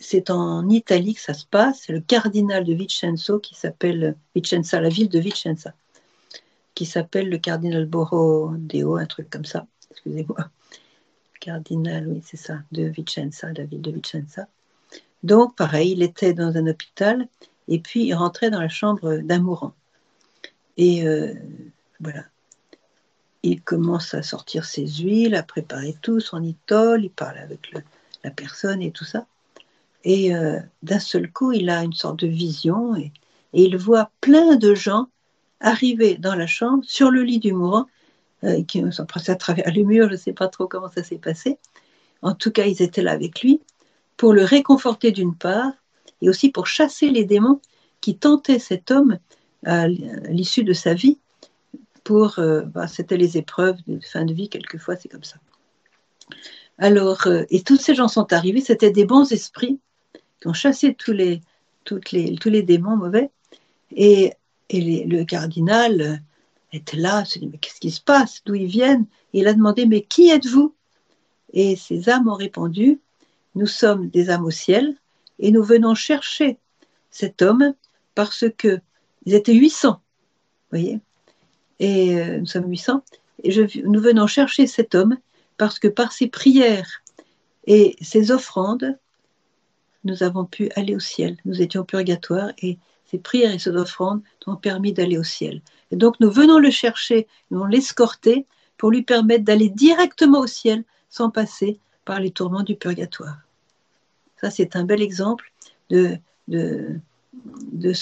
c'est 0.00 0.30
en 0.30 0.68
Italie 0.70 1.14
que 1.14 1.20
ça 1.20 1.34
se 1.34 1.46
passe. 1.46 1.82
C'est 1.86 1.92
le 1.92 2.00
cardinal 2.00 2.64
de 2.64 2.72
Vicenzo 2.72 3.38
qui 3.38 3.54
s'appelle 3.54 4.16
Vicenza, 4.34 4.80
la 4.80 4.88
ville 4.88 5.10
de 5.10 5.18
Vicenza, 5.18 5.74
qui 6.74 6.86
s'appelle 6.86 7.28
le 7.28 7.38
cardinal 7.38 7.84
Borodeo, 7.84 8.96
un 8.96 9.06
truc 9.06 9.28
comme 9.28 9.44
ça. 9.44 9.66
Excusez-moi. 9.90 10.48
Cardinal, 11.38 12.08
oui, 12.08 12.22
c'est 12.24 12.38
ça, 12.38 12.58
de 12.72 12.84
Vicenza, 12.84 13.52
la 13.52 13.64
ville 13.64 13.82
de 13.82 13.90
Vicenza. 13.90 14.48
Donc, 15.22 15.54
pareil, 15.54 15.92
il 15.92 16.02
était 16.02 16.32
dans 16.32 16.56
un 16.56 16.66
hôpital 16.66 17.28
et 17.68 17.78
puis 17.78 18.04
il 18.04 18.14
rentrait 18.14 18.50
dans 18.50 18.60
la 18.60 18.68
chambre 18.68 19.18
d'un 19.18 19.38
mourant. 19.38 19.74
Et 20.78 21.06
euh, 21.06 21.34
voilà. 22.00 22.24
Il 23.42 23.62
commence 23.62 24.12
à 24.14 24.22
sortir 24.22 24.64
ses 24.64 24.86
huiles, 24.86 25.34
à 25.34 25.42
préparer 25.42 25.94
tout, 26.02 26.20
son 26.20 26.42
itole, 26.42 27.04
il 27.04 27.10
parle 27.10 27.38
avec 27.38 27.70
la 28.24 28.30
personne 28.30 28.82
et 28.82 28.92
tout 28.92 29.04
ça. 29.04 29.26
Et 30.04 30.34
euh, 30.34 30.58
d'un 30.82 30.98
seul 30.98 31.30
coup, 31.30 31.52
il 31.52 31.68
a 31.70 31.82
une 31.82 31.92
sorte 31.92 32.20
de 32.20 32.26
vision 32.26 32.96
et, 32.96 33.12
il 33.52 33.76
voit 33.76 34.12
plein 34.20 34.54
de 34.54 34.74
gens 34.76 35.08
arriver 35.58 36.16
dans 36.16 36.36
la 36.36 36.46
chambre, 36.46 36.84
sur 36.86 37.10
le 37.10 37.24
lit 37.24 37.40
du 37.40 37.52
mourant, 37.52 37.86
euh, 38.44 38.62
qui 38.62 38.80
sont 38.92 39.06
passés 39.06 39.32
à 39.32 39.36
travers 39.36 39.68
les 39.72 39.82
murs, 39.82 40.06
je 40.06 40.12
ne 40.12 40.18
sais 40.18 40.32
pas 40.32 40.46
trop 40.46 40.68
comment 40.68 40.88
ça 40.88 41.02
s'est 41.02 41.18
passé. 41.18 41.58
En 42.22 42.32
tout 42.32 42.52
cas, 42.52 42.66
ils 42.66 42.80
étaient 42.80 43.02
là 43.02 43.10
avec 43.10 43.42
lui 43.42 43.60
pour 44.16 44.32
le 44.32 44.44
réconforter 44.44 45.10
d'une 45.10 45.34
part 45.34 45.72
et 46.22 46.28
aussi 46.28 46.50
pour 46.50 46.68
chasser 46.68 47.10
les 47.10 47.24
démons 47.24 47.60
qui 48.00 48.16
tentaient 48.16 48.60
cet 48.60 48.92
homme 48.92 49.18
à 49.66 49.88
l'issue 49.88 50.62
de 50.62 50.74
sa 50.74 50.94
vie. 50.94 51.18
Pour, 52.04 52.38
euh, 52.38 52.62
bah, 52.62 52.86
c'était 52.86 53.16
les 53.16 53.36
épreuves 53.36 53.78
de 53.88 53.98
fin 54.00 54.24
de 54.24 54.32
vie, 54.32 54.48
quelquefois 54.48 54.94
c'est 54.94 55.08
comme 55.08 55.24
ça. 55.24 55.38
Alors, 56.78 57.26
et 57.26 57.62
tous 57.62 57.76
ces 57.76 57.96
gens 57.96 58.08
sont 58.08 58.32
arrivés, 58.32 58.60
c'était 58.60 58.92
des 58.92 59.04
bons 59.04 59.32
esprits 59.32 59.80
ont 60.46 60.52
chassé 60.52 60.94
tous 60.94 61.12
les, 61.12 61.42
démons 62.62 62.96
mauvais. 62.96 63.30
Et, 63.94 64.32
et 64.68 65.04
le 65.04 65.24
cardinal 65.24 66.22
était 66.72 66.96
là, 66.96 67.24
se 67.24 67.38
dit, 67.38 67.48
mais 67.48 67.58
qu'est-ce 67.58 67.80
qui 67.80 67.90
se 67.90 68.00
passe? 68.00 68.42
D'où 68.44 68.54
ils 68.54 68.66
viennent? 68.66 69.06
Il 69.32 69.48
a 69.48 69.54
demandé, 69.54 69.86
mais 69.86 70.02
qui 70.02 70.30
êtes-vous? 70.30 70.74
Et 71.52 71.76
ces 71.76 72.08
âmes 72.08 72.28
ont 72.28 72.34
répondu, 72.34 73.00
nous 73.54 73.66
sommes 73.66 74.08
des 74.08 74.30
âmes 74.30 74.44
au 74.44 74.50
ciel 74.50 74.96
et 75.38 75.50
nous 75.50 75.62
venons 75.62 75.94
chercher 75.94 76.58
cet 77.10 77.42
homme 77.42 77.74
parce 78.14 78.44
que 78.56 78.80
ils 79.26 79.34
étaient 79.34 79.54
800, 79.54 79.92
vous 79.92 79.98
voyez? 80.70 81.00
Et 81.78 82.18
euh, 82.18 82.38
nous 82.38 82.46
sommes 82.46 82.68
800. 82.68 83.02
Et 83.42 83.82
nous 83.84 84.00
venons 84.00 84.26
chercher 84.26 84.66
cet 84.66 84.94
homme 84.94 85.16
parce 85.56 85.78
que 85.78 85.88
par 85.88 86.12
ses 86.12 86.28
prières 86.28 87.02
et 87.66 87.96
ses 88.00 88.30
offrandes, 88.30 88.98
nous 90.04 90.22
avons 90.22 90.44
pu 90.44 90.70
aller 90.76 90.94
au 90.94 91.00
ciel. 91.00 91.36
Nous 91.44 91.60
étions 91.62 91.82
au 91.82 91.84
purgatoire 91.84 92.50
et 92.58 92.78
ces 93.04 93.18
prières 93.18 93.52
et 93.52 93.58
ces 93.58 93.70
offrandes 93.70 94.22
nous 94.46 94.54
ont 94.54 94.56
permis 94.56 94.92
d'aller 94.92 95.18
au 95.18 95.24
ciel. 95.24 95.62
Et 95.90 95.96
donc 95.96 96.20
nous 96.20 96.30
venons 96.30 96.58
le 96.58 96.70
chercher, 96.70 97.26
nous 97.50 97.64
l'escorter 97.66 98.46
pour 98.76 98.90
lui 98.90 99.02
permettre 99.02 99.44
d'aller 99.44 99.68
directement 99.68 100.40
au 100.40 100.46
ciel 100.46 100.84
sans 101.08 101.30
passer 101.30 101.78
par 102.04 102.20
les 102.20 102.30
tourments 102.30 102.62
du 102.62 102.76
purgatoire. 102.76 103.38
Ça, 104.40 104.50
c'est 104.50 104.74
un 104.74 104.84
bel 104.84 105.02
exemple 105.02 105.52
de, 105.90 106.18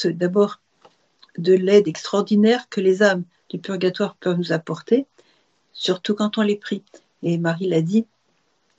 d'abord, 0.05 0.61
de 1.37 1.55
l'aide 1.55 1.89
extraordinaire 1.89 2.69
que 2.69 2.81
les 2.81 3.03
âmes 3.03 3.25
du 3.49 3.59
purgatoire 3.59 4.15
peuvent 4.17 4.39
nous 4.39 4.53
apporter, 4.53 5.07
surtout 5.73 6.15
quand 6.15 6.39
on 6.39 6.43
les 6.43 6.57
prie. 6.57 6.85
Et 7.23 7.39
Marie 7.39 7.69
l'a 7.69 7.83
dit, 7.83 8.07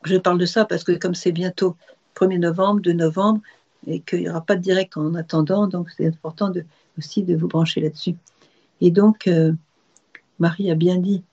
je 0.05 0.15
parle 0.15 0.37
de 0.37 0.45
ça 0.45 0.63
parce 0.63 0.85
que 0.85 0.93
comme 0.93 1.15
c'est 1.15 1.33
bientôt 1.33 1.75
1er 2.19 2.39
novembre, 2.39 2.81
2 2.81 2.93
novembre, 2.93 3.41
et 3.87 4.01
qu'il 4.01 4.19
n'y 4.19 4.29
aura 4.29 4.41
pas 4.41 4.55
de 4.55 4.61
direct 4.61 4.97
en 4.97 5.15
attendant, 5.15 5.67
donc 5.67 5.89
c'est 5.95 6.07
important 6.07 6.49
de, 6.49 6.65
aussi 6.97 7.23
de 7.23 7.35
vous 7.35 7.47
brancher 7.47 7.81
là-dessus. 7.81 8.15
Et 8.81 8.91
donc, 8.91 9.27
euh, 9.27 9.53
Marie 10.39 10.71
a 10.71 10.75
bien 10.75 10.97
dit, 10.97 11.23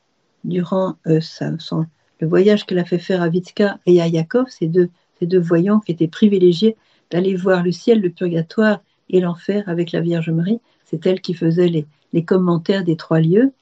durant 0.45 0.97
euh, 1.07 1.21
son, 1.21 1.87
le 2.21 2.27
voyage 2.27 2.65
qu'elle 2.65 2.79
a 2.79 2.85
fait 2.85 2.99
faire 2.99 3.23
à 3.23 3.29
Vitska 3.29 3.79
et 3.87 4.01
à 4.01 4.07
Yakov, 4.07 4.47
ces 4.49 4.69
deux, 4.69 4.89
ces 5.19 5.27
deux 5.27 5.41
voyants 5.41 5.81
qui 5.81 5.93
étaient 5.93 6.09
privilégiés 6.09 6.77
d'aller 7.11 7.35
voir 7.35 7.63
le 7.63 7.73
ciel, 7.73 8.01
le 8.01 8.11
purgatoire 8.11 8.81
et 9.11 9.21
l'enfer 9.21 9.65
avec 9.67 9.93
la 9.93 10.01
Vierge 10.01 10.31
Marie, 10.31 10.61
c'est 10.85 11.05
elle 11.07 11.21
qui 11.21 11.35
faisait 11.35 11.69
les, 11.69 11.87
les 12.13 12.25
commentaires 12.25 12.85
des 12.85 12.97
trois 12.97 13.21
lieux. 13.21 13.53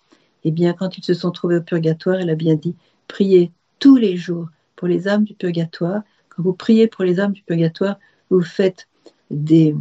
Et 0.44 0.48
eh 0.48 0.50
bien, 0.50 0.74
quand 0.74 0.98
ils 0.98 1.04
se 1.04 1.14
sont 1.14 1.30
trouvés 1.30 1.56
au 1.56 1.62
purgatoire, 1.62 2.20
elle 2.20 2.28
a 2.28 2.34
bien 2.34 2.54
dit, 2.54 2.74
priez 3.08 3.50
tous 3.78 3.96
les 3.96 4.16
jours 4.16 4.48
pour 4.76 4.88
les 4.88 5.08
âmes 5.08 5.24
du 5.24 5.34
purgatoire. 5.34 6.02
Quand 6.36 6.42
vous 6.42 6.52
priez 6.52 6.88
pour 6.88 7.04
les 7.04 7.20
âmes 7.20 7.32
du 7.32 7.42
purgatoire, 7.42 7.96
vous 8.30 8.42
faites 8.42 8.88
des 9.30 9.74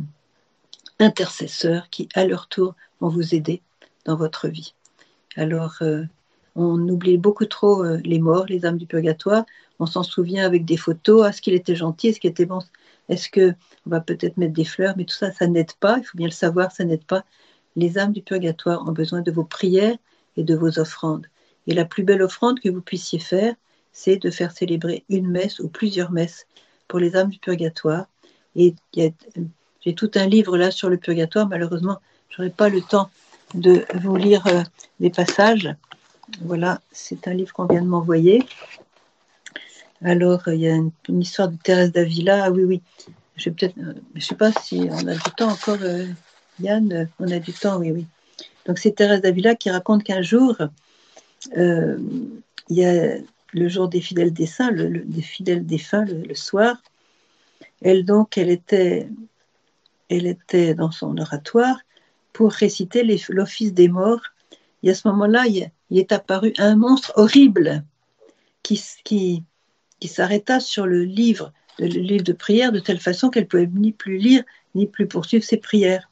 intercesseurs 1.00 1.90
qui, 1.90 2.08
à 2.14 2.26
leur 2.26 2.48
tour, 2.48 2.76
vont 3.00 3.10
vous 3.10 3.36
aider 3.36 3.62
dans 4.06 4.16
votre 4.16 4.48
vie. 4.48 4.74
Alors, 5.36 5.76
euh, 5.82 6.04
on 6.56 6.78
oublie 6.88 7.18
beaucoup 7.18 7.46
trop 7.46 7.84
euh, 7.84 8.00
les 8.04 8.20
morts, 8.20 8.46
les 8.46 8.66
âmes 8.66 8.78
du 8.78 8.86
purgatoire. 8.86 9.46
On 9.80 9.86
s'en 9.86 10.04
souvient 10.04 10.46
avec 10.46 10.66
des 10.66 10.78
photos. 10.78 11.28
Est-ce 11.28 11.42
qu'il 11.42 11.54
était 11.54 11.76
gentil 11.76 12.10
Est-ce 12.10 12.20
qu'il 12.20 12.30
était 12.30 12.46
bon 12.46 12.60
Est-ce 13.10 13.30
que 13.30 13.54
on 13.86 13.90
va 13.90 14.02
peut-être 14.02 14.38
mettre 14.38 14.54
des 14.54 14.66
fleurs? 14.66 14.94
Mais 14.96 15.06
tout 15.06 15.16
ça, 15.16 15.32
ça 15.32 15.48
n'aide 15.48 15.74
pas. 15.80 15.98
Il 15.98 16.04
faut 16.04 16.18
bien 16.18 16.28
le 16.28 16.34
savoir, 16.34 16.72
ça 16.72 16.84
n'aide 16.84 17.04
pas. 17.06 17.26
Les 17.76 17.98
âmes 17.98 18.14
du 18.14 18.22
purgatoire 18.22 18.88
ont 18.88 18.92
besoin 18.92 19.22
de 19.22 19.32
vos 19.32 19.44
prières 19.44 19.98
et 20.38 20.44
de 20.44 20.56
vos 20.56 20.78
offrandes. 20.80 21.26
Et 21.66 21.74
la 21.74 21.86
plus 21.86 22.04
belle 22.04 22.22
offrande 22.22 22.60
que 22.60 22.70
vous 22.70 22.82
puissiez 22.82 23.20
faire, 23.20 23.56
c'est 23.94 24.18
de 24.18 24.32
faire 24.32 24.52
célébrer 24.52 25.06
une 25.08 25.30
messe 25.30 25.60
ou 25.60 25.70
plusieurs 25.70 26.12
messes 26.12 26.48
pour 26.88 27.00
les 27.00 27.16
âmes 27.16 27.30
du 27.30 27.40
purgatoire. 27.40 28.08
Et 28.56 28.76
j'ai 28.96 29.96
tout 29.96 30.12
un 30.16 30.26
livre 30.26 30.58
là 30.58 30.72
sur 30.72 30.90
le 30.90 30.98
purgatoire. 30.98 31.48
Malheureusement, 31.48 32.00
je 32.30 32.42
n'aurai 32.42 32.54
pas 32.54 32.70
le 32.70 32.82
temps 32.82 33.10
de 33.54 33.86
vous 33.96 34.16
lire 34.16 34.46
euh, 34.48 34.64
des 35.00 35.12
passages. 35.12 35.74
Voilà, 36.42 36.82
c'est 36.92 37.28
un 37.28 37.34
livre 37.34 37.54
qu'on 37.54 37.66
vient 37.66 37.82
de 37.82 37.88
m'envoyer. 37.88 38.44
Alors, 40.04 40.42
il 40.48 40.60
y 40.60 40.68
a 40.68 40.76
une, 40.76 41.22
histoire 41.22 41.50
de 41.50 41.58
Thérèse 41.58 41.92
d'Avila. 41.92 42.46
Ah 42.46 42.52
oui, 42.52 42.64
oui. 42.64 42.82
Je 43.36 43.50
ne 43.50 43.56
euh, 43.66 43.94
sais 44.20 44.36
pas 44.36 44.52
si 44.52 44.88
on 44.92 45.08
a 45.08 45.14
du 45.14 45.32
temps 45.38 45.50
encore, 45.50 45.78
euh, 45.82 46.08
Yann. 46.60 47.08
On 47.20 47.32
a 47.32 47.40
du 47.40 47.54
temps, 47.54 47.78
oui, 47.78 47.92
oui. 47.92 48.06
Donc, 48.66 48.80
c'est 48.80 48.96
Thérèse 48.96 49.22
d'Avila 49.22 49.56
qui 49.56 49.70
raconte 49.70 50.04
qu'un 50.04 50.22
jour, 50.22 50.56
il 51.56 52.42
y 52.70 52.86
a 52.86 53.18
le 53.54 53.70
jour 53.70 53.88
des 53.88 54.02
fidèles 54.02 54.34
des 54.34 54.50
le, 54.72 55.00
des 55.06 55.22
fidèles 55.22 55.66
défunts, 55.66 56.06
le, 56.06 56.36
soir. 56.36 56.82
Elle 57.82 58.06
donc, 58.06 58.38
elle 58.38 58.50
était, 58.50 59.08
elle 60.10 60.28
était 60.28 60.74
dans 60.74 60.92
son 60.92 61.18
oratoire 61.18 61.78
pour 62.34 62.52
réciter 62.52 63.04
l'office 63.30 63.74
des 63.74 63.88
morts. 63.88 64.22
Et 64.82 64.90
à 64.90 64.96
ce 64.96 65.08
moment-là, 65.10 65.46
il, 65.48 65.72
est 65.98 66.12
apparu 66.12 66.54
un 66.58 66.76
monstre 66.76 67.14
horrible 67.16 67.84
qui, 68.64 68.82
qui, 69.04 69.44
qui 70.00 70.08
s'arrêta 70.08 70.60
sur 70.60 70.86
le 70.86 71.04
livre, 71.04 71.54
le 71.80 71.88
livre 71.88 72.24
de 72.24 72.34
prière 72.34 72.72
de 72.72 72.80
telle 72.80 73.00
façon 73.00 73.30
qu'elle 73.30 73.48
pouvait 73.48 73.68
ni 73.68 73.92
plus 73.92 74.18
lire 74.18 74.44
ni 74.76 74.88
plus 74.88 75.08
poursuivre 75.08 75.44
ses 75.44 75.58
prières. 75.58 76.10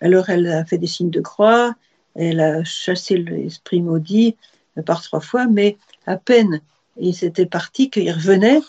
Alors 0.00 0.30
elle 0.30 0.46
a 0.46 0.64
fait 0.64 0.78
des 0.78 0.86
signes 0.86 1.10
de 1.10 1.20
croix, 1.20 1.74
elle 2.14 2.40
a 2.40 2.64
chassé 2.64 3.16
l'esprit 3.16 3.82
maudit 3.82 4.36
par 4.82 5.02
trois 5.02 5.20
fois, 5.20 5.46
mais 5.46 5.76
à 6.06 6.16
peine 6.16 6.60
il 6.96 7.14
s'était 7.14 7.46
parti 7.46 7.90
qu'il 7.90 8.10
revenait 8.10 8.60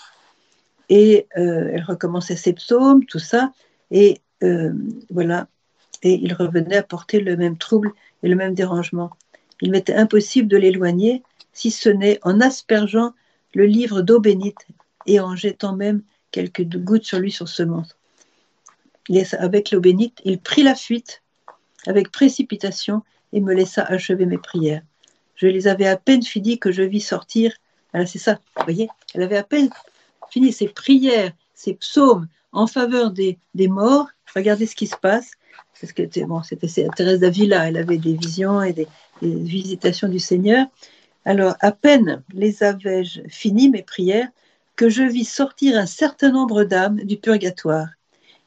et 0.89 1.27
euh, 1.37 1.71
elle 1.73 1.83
recommençait 1.83 2.35
ses 2.35 2.53
psaumes, 2.53 3.05
tout 3.05 3.19
ça, 3.19 3.51
et 3.91 4.21
euh, 4.43 4.73
voilà, 5.09 5.47
et 6.03 6.13
il 6.13 6.33
revenait 6.33 6.77
à 6.77 6.83
porter 6.83 7.19
le 7.19 7.37
même 7.37 7.57
trouble 7.57 7.93
et 8.23 8.27
le 8.27 8.35
même 8.35 8.53
dérangement. 8.53 9.11
Il 9.61 9.71
m'était 9.71 9.95
impossible 9.95 10.47
de 10.47 10.57
l'éloigner, 10.57 11.23
si 11.53 11.71
ce 11.71 11.89
n'est 11.89 12.19
en 12.23 12.41
aspergeant 12.41 13.13
le 13.53 13.65
livre 13.65 14.01
d'eau 14.01 14.19
bénite 14.19 14.67
et 15.07 15.19
en 15.19 15.35
jetant 15.35 15.75
même 15.75 16.01
quelques 16.31 16.65
gouttes 16.65 17.05
sur 17.05 17.19
lui 17.19 17.31
sur 17.31 17.47
ce 17.47 17.63
monstre. 17.63 17.97
avec 19.39 19.71
l'eau 19.71 19.79
bénite, 19.79 20.19
il 20.25 20.39
prit 20.39 20.63
la 20.63 20.75
fuite 20.75 21.23
avec 21.87 22.11
précipitation 22.11 23.03
et 23.31 23.39
me 23.39 23.53
laissa 23.53 23.83
achever 23.83 24.25
mes 24.25 24.37
prières. 24.37 24.81
Je 25.35 25.47
les 25.47 25.67
avais 25.67 25.87
à 25.87 25.97
peine 25.97 26.23
finies 26.23 26.59
que 26.59 26.71
je 26.71 26.81
vis 26.81 27.01
sortir. 27.01 27.53
Alors 27.93 28.07
c'est 28.07 28.19
ça, 28.19 28.39
vous 28.57 28.63
voyez, 28.63 28.89
elle 29.13 29.23
avait 29.23 29.37
à 29.37 29.43
peine 29.43 29.69
fini 30.29 30.51
ses 30.51 30.67
prières, 30.67 31.31
ses 31.53 31.73
psaumes 31.75 32.27
en 32.51 32.67
faveur 32.67 33.11
des, 33.11 33.37
des 33.53 33.67
morts. 33.67 34.07
Regardez 34.35 34.65
ce 34.65 34.75
qui 34.75 34.87
se 34.87 34.97
passe. 34.97 35.31
Parce 35.79 35.93
que 35.93 36.25
bon, 36.25 36.41
c'était 36.43 36.67
Thérèse 36.95 37.19
d'Avila, 37.19 37.67
elle 37.67 37.77
avait 37.77 37.97
des 37.97 38.13
visions 38.13 38.61
et 38.61 38.73
des, 38.73 38.87
visitations 39.21 40.07
du 40.07 40.19
Seigneur. 40.19 40.67
Alors, 41.25 41.55
à 41.59 41.71
peine 41.71 42.23
les 42.33 42.63
avais-je 42.63 43.21
fini 43.29 43.69
mes 43.69 43.81
prières 43.81 44.27
que 44.75 44.89
je 44.89 45.03
vis 45.03 45.25
sortir 45.25 45.77
un 45.77 45.85
certain 45.85 46.31
nombre 46.31 46.63
d'âmes 46.63 46.97
du 46.97 47.17
purgatoire. 47.17 47.87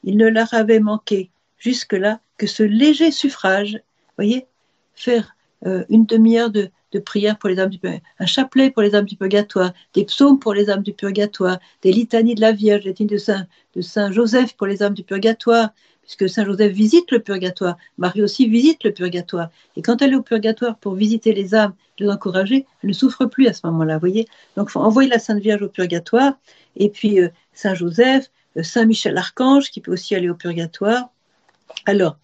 Il 0.05 0.16
ne 0.16 0.29
leur 0.29 0.53
avait 0.53 0.81
manqué 0.81 1.31
jusque-là 1.59 2.20
que 2.37 2.46
ce 2.46 2.62
léger 2.62 3.11
suffrage, 3.11 3.81
voyez, 4.16 4.46
faire 4.94 5.35
euh, 5.66 5.85
une 5.88 6.05
demi-heure 6.05 6.51
de, 6.51 6.70
de 6.92 6.98
prière 6.98 7.38
pour 7.38 7.48
les 7.48 7.59
âmes 7.59 7.70
du 7.70 7.79
purgatoire, 7.79 8.12
un 8.18 8.27
chapelet 8.27 8.70
pour 8.70 8.83
les 8.83 8.94
âmes 8.94 9.05
du 9.05 9.16
purgatoire, 9.16 9.72
des 9.94 10.05
psaumes 10.05 10.38
pour 10.38 10.55
les 10.55 10.70
âmes 10.70 10.83
du 10.83 10.92
purgatoire, 10.92 11.59
des 11.83 11.92
litanies 11.92 12.35
de 12.35 12.40
la 12.40 12.53
Vierge, 12.53 12.85
des 12.85 13.05
de 13.05 13.16
Saint, 13.16 13.46
de 13.74 13.81
Saint 13.81 14.12
Joseph 14.12 14.55
pour 14.55 14.66
les 14.66 14.83
âmes 14.83 14.94
du 14.94 15.05
purgatoire, 15.05 15.70
puisque 16.03 16.29
Saint 16.29 16.46
Joseph 16.46 16.72
visite 16.72 17.11
le 17.11 17.20
purgatoire, 17.20 17.77
Marie 17.98 18.22
aussi 18.22 18.48
visite 18.48 18.83
le 18.85 18.92
purgatoire. 18.92 19.51
Et 19.77 19.83
quand 19.83 20.01
elle 20.01 20.14
est 20.14 20.16
au 20.16 20.22
purgatoire 20.22 20.79
pour 20.79 20.94
visiter 20.94 21.35
les 21.35 21.55
âmes, 21.55 21.74
les 21.98 22.09
encourager, 22.09 22.64
elle 22.83 22.88
ne 22.88 22.94
souffre 22.94 23.27
plus 23.27 23.46
à 23.46 23.53
ce 23.53 23.66
moment-là, 23.66 23.94
vous 23.94 24.01
voyez. 24.01 24.27
Donc, 24.57 24.70
faut 24.70 24.81
envoyer 24.81 25.11
la 25.11 25.18
Sainte 25.18 25.42
Vierge 25.42 25.62
au 25.62 25.68
purgatoire, 25.68 26.33
et 26.77 26.88
puis 26.88 27.20
euh, 27.20 27.29
Saint 27.53 27.74
Joseph, 27.74 28.31
euh, 28.57 28.62
Saint 28.62 28.87
Michel 28.87 29.18
Archange, 29.18 29.70
qui 29.70 29.81
peut 29.81 29.92
aussi 29.92 30.14
aller 30.14 30.31
au 30.31 30.35
purgatoire. 30.35 31.11
Alors, 31.85 32.16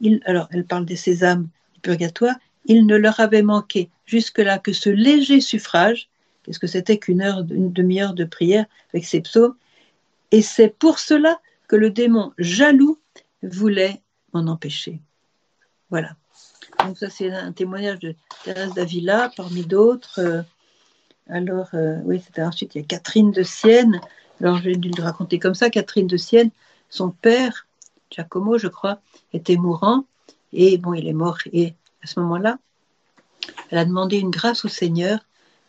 il, 0.00 0.20
alors 0.26 0.48
elle 0.50 0.64
parle 0.64 0.84
de 0.84 0.94
ces 0.94 1.24
âmes 1.24 1.48
du 1.74 1.80
purgatoire, 1.80 2.34
il 2.66 2.86
ne 2.86 2.96
leur 2.96 3.20
avait 3.20 3.42
manqué 3.42 3.88
jusque-là 4.10 4.58
que 4.58 4.72
ce 4.72 4.90
léger 4.90 5.40
suffrage, 5.40 6.08
qu'est-ce 6.42 6.58
que 6.58 6.66
c'était 6.66 6.98
qu'une 6.98 7.22
heure, 7.22 7.44
une 7.50 7.72
demi-heure 7.72 8.14
de 8.14 8.24
prière 8.24 8.66
avec 8.92 9.04
ses 9.04 9.20
psaumes, 9.20 9.54
et 10.32 10.42
c'est 10.42 10.68
pour 10.68 10.98
cela 10.98 11.40
que 11.68 11.76
le 11.76 11.90
démon 11.90 12.32
jaloux 12.38 12.98
voulait 13.42 14.02
m'en 14.32 14.46
empêcher. 14.48 15.00
Voilà. 15.90 16.10
Donc 16.84 16.98
ça, 16.98 17.10
c'est 17.10 17.30
un 17.30 17.52
témoignage 17.52 18.00
de 18.00 18.14
Thérèse 18.44 18.74
d'Avila, 18.74 19.30
parmi 19.36 19.64
d'autres. 19.64 20.18
Euh, 20.18 20.42
alors, 21.28 21.68
euh, 21.74 21.98
oui, 22.04 22.20
c'était 22.24 22.42
ensuite, 22.42 22.86
Catherine 22.86 23.30
de 23.30 23.42
Sienne. 23.42 24.00
Alors, 24.40 24.58
j'ai 24.58 24.76
dû 24.76 24.90
le 24.90 25.02
raconter 25.02 25.38
comme 25.38 25.54
ça. 25.54 25.70
Catherine 25.70 26.06
de 26.06 26.16
Sienne, 26.16 26.50
son 26.88 27.10
père, 27.10 27.66
Giacomo, 28.10 28.58
je 28.58 28.68
crois, 28.68 29.00
était 29.32 29.56
mourant. 29.56 30.04
Et 30.52 30.78
bon, 30.78 30.94
il 30.94 31.06
est 31.06 31.12
mort. 31.12 31.38
Et 31.52 31.74
à 32.02 32.06
ce 32.06 32.18
moment-là, 32.20 32.58
elle 33.70 33.78
a 33.78 33.84
demandé 33.84 34.18
une 34.18 34.30
grâce 34.30 34.64
au 34.64 34.68
Seigneur. 34.68 35.20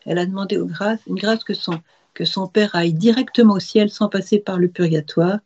Elle 0.04 0.18
a 0.18 0.26
demandé 0.26 0.56
une 0.56 1.14
grâce 1.14 1.44
que 1.44 1.54
son, 2.24 2.46
père 2.48 2.74
aille 2.74 2.92
directement 2.92 3.54
au 3.54 3.60
ciel 3.60 3.90
sans 3.90 4.08
passer 4.08 4.38
par 4.38 4.58
le 4.58 4.68
purgatoire 4.68 5.38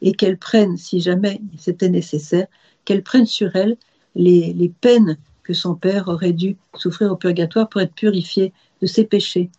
et 0.00 0.12
qu'elle 0.12 0.38
prenne, 0.38 0.76
si 0.76 1.00
jamais 1.00 1.40
c'était 1.58 1.90
nécessaire, 1.90 2.46
qu'elle 2.84 3.02
prenne 3.02 3.26
sur 3.26 3.54
elle 3.54 3.76
les, 4.14 4.54
les, 4.54 4.68
peines 4.68 5.18
que 5.42 5.52
son 5.52 5.74
père 5.74 6.08
aurait 6.08 6.32
dû 6.32 6.56
souffrir 6.74 7.12
au 7.12 7.16
purgatoire 7.16 7.68
pour 7.68 7.80
être 7.80 7.94
purifié 7.94 8.52
de 8.80 8.86
ses 8.86 9.04
péchés. 9.04 9.50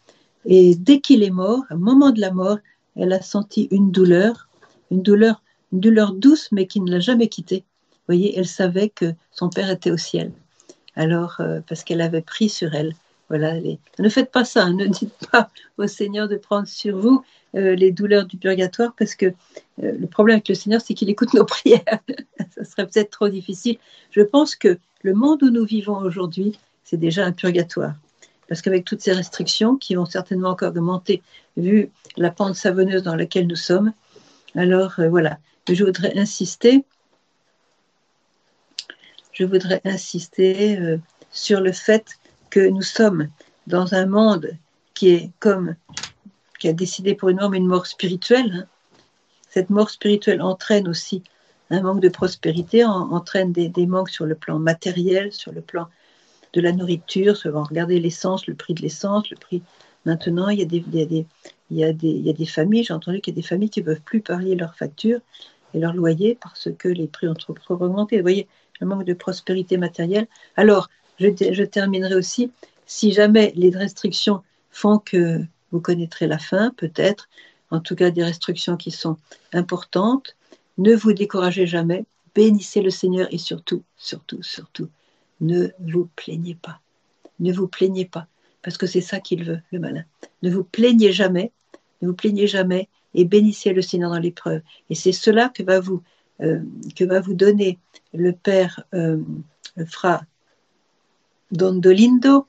Et 0.45 0.75
dès 0.75 1.01
qu'il 1.01 1.23
est 1.23 1.29
mort, 1.29 1.63
au 1.69 1.77
moment 1.77 2.09
de 2.09 2.21
la 2.21 2.31
mort, 2.31 2.57
elle 2.95 3.13
a 3.13 3.21
senti 3.21 3.67
une 3.71 3.91
douleur, 3.91 4.47
une 4.89 5.03
douleur, 5.03 5.43
une 5.71 5.81
douleur 5.81 6.13
douce, 6.13 6.49
mais 6.51 6.65
qui 6.65 6.81
ne 6.81 6.91
l'a 6.91 6.99
jamais 6.99 7.27
quittée. 7.27 7.63
Vous 7.91 8.15
voyez, 8.15 8.37
elle 8.37 8.47
savait 8.47 8.89
que 8.89 9.13
son 9.31 9.49
père 9.49 9.69
était 9.69 9.91
au 9.91 9.97
ciel. 9.97 10.31
Alors, 10.99 11.37
euh, 11.39 11.61
parce 11.65 11.85
qu'elle 11.85 12.01
avait 12.01 12.21
pris 12.21 12.49
sur 12.49 12.75
elle 12.75 12.93
voilà, 13.29 13.53
ne 13.99 14.09
faites 14.09 14.31
pas 14.31 14.43
ça, 14.43 14.63
hein. 14.63 14.73
ne 14.73 14.87
dites 14.87 15.13
pas 15.31 15.49
au 15.77 15.85
Seigneur 15.85 16.27
de 16.27 16.35
prendre 16.35 16.67
sur 16.67 16.97
vous 16.97 17.23
euh, 17.55 17.75
les 17.75 17.91
douleurs 17.91 18.25
du 18.25 18.37
purgatoire, 18.37 18.93
parce 18.97 19.13
que 19.13 19.27
euh, 19.27 19.33
le 19.77 20.07
problème 20.07 20.37
avec 20.37 20.49
le 20.49 20.55
Seigneur, 20.55 20.81
c'est 20.81 20.95
qu'il 20.95 21.09
écoute 21.11 21.33
nos 21.35 21.45
prières. 21.45 21.99
ça 22.49 22.65
serait 22.65 22.87
peut-être 22.87 23.11
trop 23.11 23.29
difficile. 23.29 23.77
Je 24.11 24.21
pense 24.21 24.55
que 24.57 24.77
le 25.03 25.13
monde 25.13 25.41
où 25.43 25.51
nous 25.51 25.63
vivons 25.63 25.99
aujourd'hui, 25.99 26.59
c'est 26.83 26.97
déjà 26.97 27.25
un 27.25 27.31
purgatoire. 27.31 27.93
Parce 28.49 28.61
qu'avec 28.61 28.83
toutes 28.83 29.01
ces 29.01 29.13
restrictions, 29.13 29.77
qui 29.77 29.95
vont 29.95 30.05
certainement 30.05 30.49
encore 30.49 30.71
augmenter, 30.71 31.21
vu 31.55 31.91
la 32.17 32.31
pente 32.31 32.55
savonneuse 32.55 33.03
dans 33.03 33.15
laquelle 33.15 33.47
nous 33.47 33.55
sommes, 33.55 33.93
alors 34.55 34.95
voilà, 34.97 35.37
je 35.69 35.85
voudrais 35.85 36.17
insister 36.17 36.83
je 39.39 39.45
voudrais 39.45 39.81
insister 39.85 40.77
euh, 40.77 40.97
sur 41.31 41.61
le 41.61 41.71
fait 41.71 42.19
que 42.49 42.59
nous 42.59 42.81
sommes 42.81 43.29
dans 43.67 43.93
un 43.93 44.05
monde 44.05 44.51
qui 44.93 45.09
est 45.09 45.31
comme 45.39 45.75
qui 46.59 46.67
a 46.67 46.73
décidé 46.73 47.15
pour 47.15 47.29
une 47.29 47.41
homme 47.41 47.55
une 47.55 47.67
mort 47.67 47.87
spirituelle. 47.87 48.51
Hein. 48.53 48.65
Cette 49.49 49.69
mort 49.69 49.89
spirituelle 49.89 50.41
entraîne 50.41 50.89
aussi 50.89 51.23
un 51.69 51.81
manque 51.81 52.01
de 52.01 52.09
prospérité, 52.09 52.83
entraîne 52.83 53.53
des, 53.53 53.85
manques 53.85 54.09
sur 54.09 54.25
le 54.25 54.35
plan 54.35 54.59
matériel, 54.59 55.31
sur 55.31 55.53
le 55.53 55.61
plan 55.61 55.87
de 56.53 56.61
la 56.61 56.71
nourriture, 56.71 57.37
sur, 57.37 57.53
regardez 57.53 57.99
l'essence, 57.99 58.45
le 58.47 58.55
prix 58.55 58.73
de 58.73 58.81
l'essence, 58.81 59.29
le 59.29 59.37
prix. 59.37 59.61
Maintenant, 60.05 60.49
il 60.49 60.59
y 60.59 60.63
a 60.63 60.65
des, 60.65 60.83
il 60.85 60.95
y 60.95 61.01
a 61.01 61.05
des, 61.05 61.25
il 61.69 61.77
y 61.77 61.83
a 61.83 61.93
des, 61.93 62.09
il 62.09 62.25
y 62.25 62.29
a 62.29 62.33
des 62.33 62.45
familles, 62.45 62.83
j'ai 62.83 62.93
entendu 62.93 63.21
qu'il 63.21 63.33
y 63.33 63.37
a 63.37 63.41
des 63.41 63.47
familles 63.47 63.69
qui 63.69 63.81
ne 63.81 63.85
peuvent 63.85 64.01
plus 64.01 64.21
parier 64.21 64.55
leurs 64.55 64.75
factures 64.75 65.21
et 65.73 65.79
leur 65.79 65.93
loyer 65.93 66.37
parce 66.41 66.69
que 66.77 66.87
les 66.89 67.07
prix 67.07 67.27
ont 67.27 67.35
trop, 67.35 67.55
augmenté. 67.69 68.17
Vous 68.17 68.23
voyez, 68.23 68.47
un 68.81 68.85
manque 68.85 69.05
de 69.05 69.13
prospérité 69.13 69.77
matérielle. 69.77 70.27
Alors, 70.55 70.89
je, 71.19 71.27
je 71.51 71.63
terminerai 71.63 72.15
aussi, 72.15 72.51
si 72.85 73.11
jamais 73.11 73.53
les 73.55 73.69
restrictions 73.69 74.41
font 74.71 74.99
que 74.99 75.41
vous 75.71 75.81
connaîtrez 75.81 76.27
la 76.27 76.39
fin, 76.39 76.71
peut-être, 76.77 77.29
en 77.71 77.79
tout 77.79 77.95
cas 77.95 78.09
des 78.09 78.23
restrictions 78.23 78.77
qui 78.77 78.91
sont 78.91 79.17
importantes, 79.53 80.35
ne 80.77 80.95
vous 80.95 81.13
découragez 81.13 81.67
jamais, 81.67 82.05
bénissez 82.33 82.81
le 82.81 82.89
Seigneur 82.89 83.27
et 83.31 83.37
surtout, 83.37 83.83
surtout, 83.97 84.41
surtout, 84.43 84.89
ne 85.41 85.69
vous 85.79 86.09
plaignez 86.15 86.55
pas. 86.55 86.79
Ne 87.39 87.53
vous 87.53 87.67
plaignez 87.67 88.05
pas, 88.05 88.27
parce 88.61 88.77
que 88.77 88.87
c'est 88.87 89.01
ça 89.01 89.19
qu'il 89.19 89.43
veut, 89.43 89.59
le 89.71 89.79
malin. 89.79 90.03
Ne 90.41 90.49
vous 90.49 90.63
plaignez 90.63 91.11
jamais, 91.11 91.51
ne 92.01 92.07
vous 92.07 92.13
plaignez 92.13 92.47
jamais 92.47 92.87
et 93.13 93.25
bénissez 93.25 93.73
le 93.73 93.81
Seigneur 93.81 94.11
dans 94.11 94.19
l'épreuve. 94.19 94.61
Et 94.89 94.95
c'est 94.95 95.11
cela 95.11 95.49
que 95.49 95.63
va 95.63 95.79
vous, 95.79 96.01
euh, 96.41 96.61
que 96.95 97.03
va 97.03 97.19
vous 97.19 97.33
donner 97.33 97.77
le 98.13 98.31
Père 98.33 98.83
euh, 98.93 99.17
Fra 99.87 100.21
Dondolindo 101.51 102.47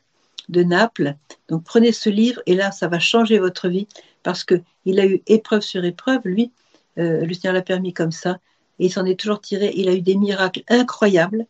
de 0.49 0.63
Naples. 0.63 1.17
Donc 1.49 1.65
prenez 1.65 1.93
ce 1.93 2.11
livre 2.11 2.43
et 2.47 2.55
là, 2.55 2.73
ça 2.73 2.89
va 2.89 2.99
changer 2.99 3.39
votre 3.39 3.69
vie 3.69 3.87
parce 4.23 4.45
qu'il 4.45 5.01
a 5.01 5.07
eu 5.07 5.23
épreuve 5.27 5.63
sur 5.63 5.85
épreuve, 5.85 6.21
lui, 6.25 6.51
le 6.97 7.33
Seigneur 7.33 7.55
l'a 7.55 7.63
permis 7.63 7.95
comme 7.95 8.13
ça, 8.13 8.41
et 8.81 8.87
il 8.87 8.91
s'en 8.91 9.05
est 9.05 9.21
toujours 9.21 9.41
tiré. 9.41 9.73
Il 9.77 9.89
a 9.89 9.95
eu 9.95 10.01
des 10.01 10.17
miracles 10.17 10.63
incroyables. 10.69 11.47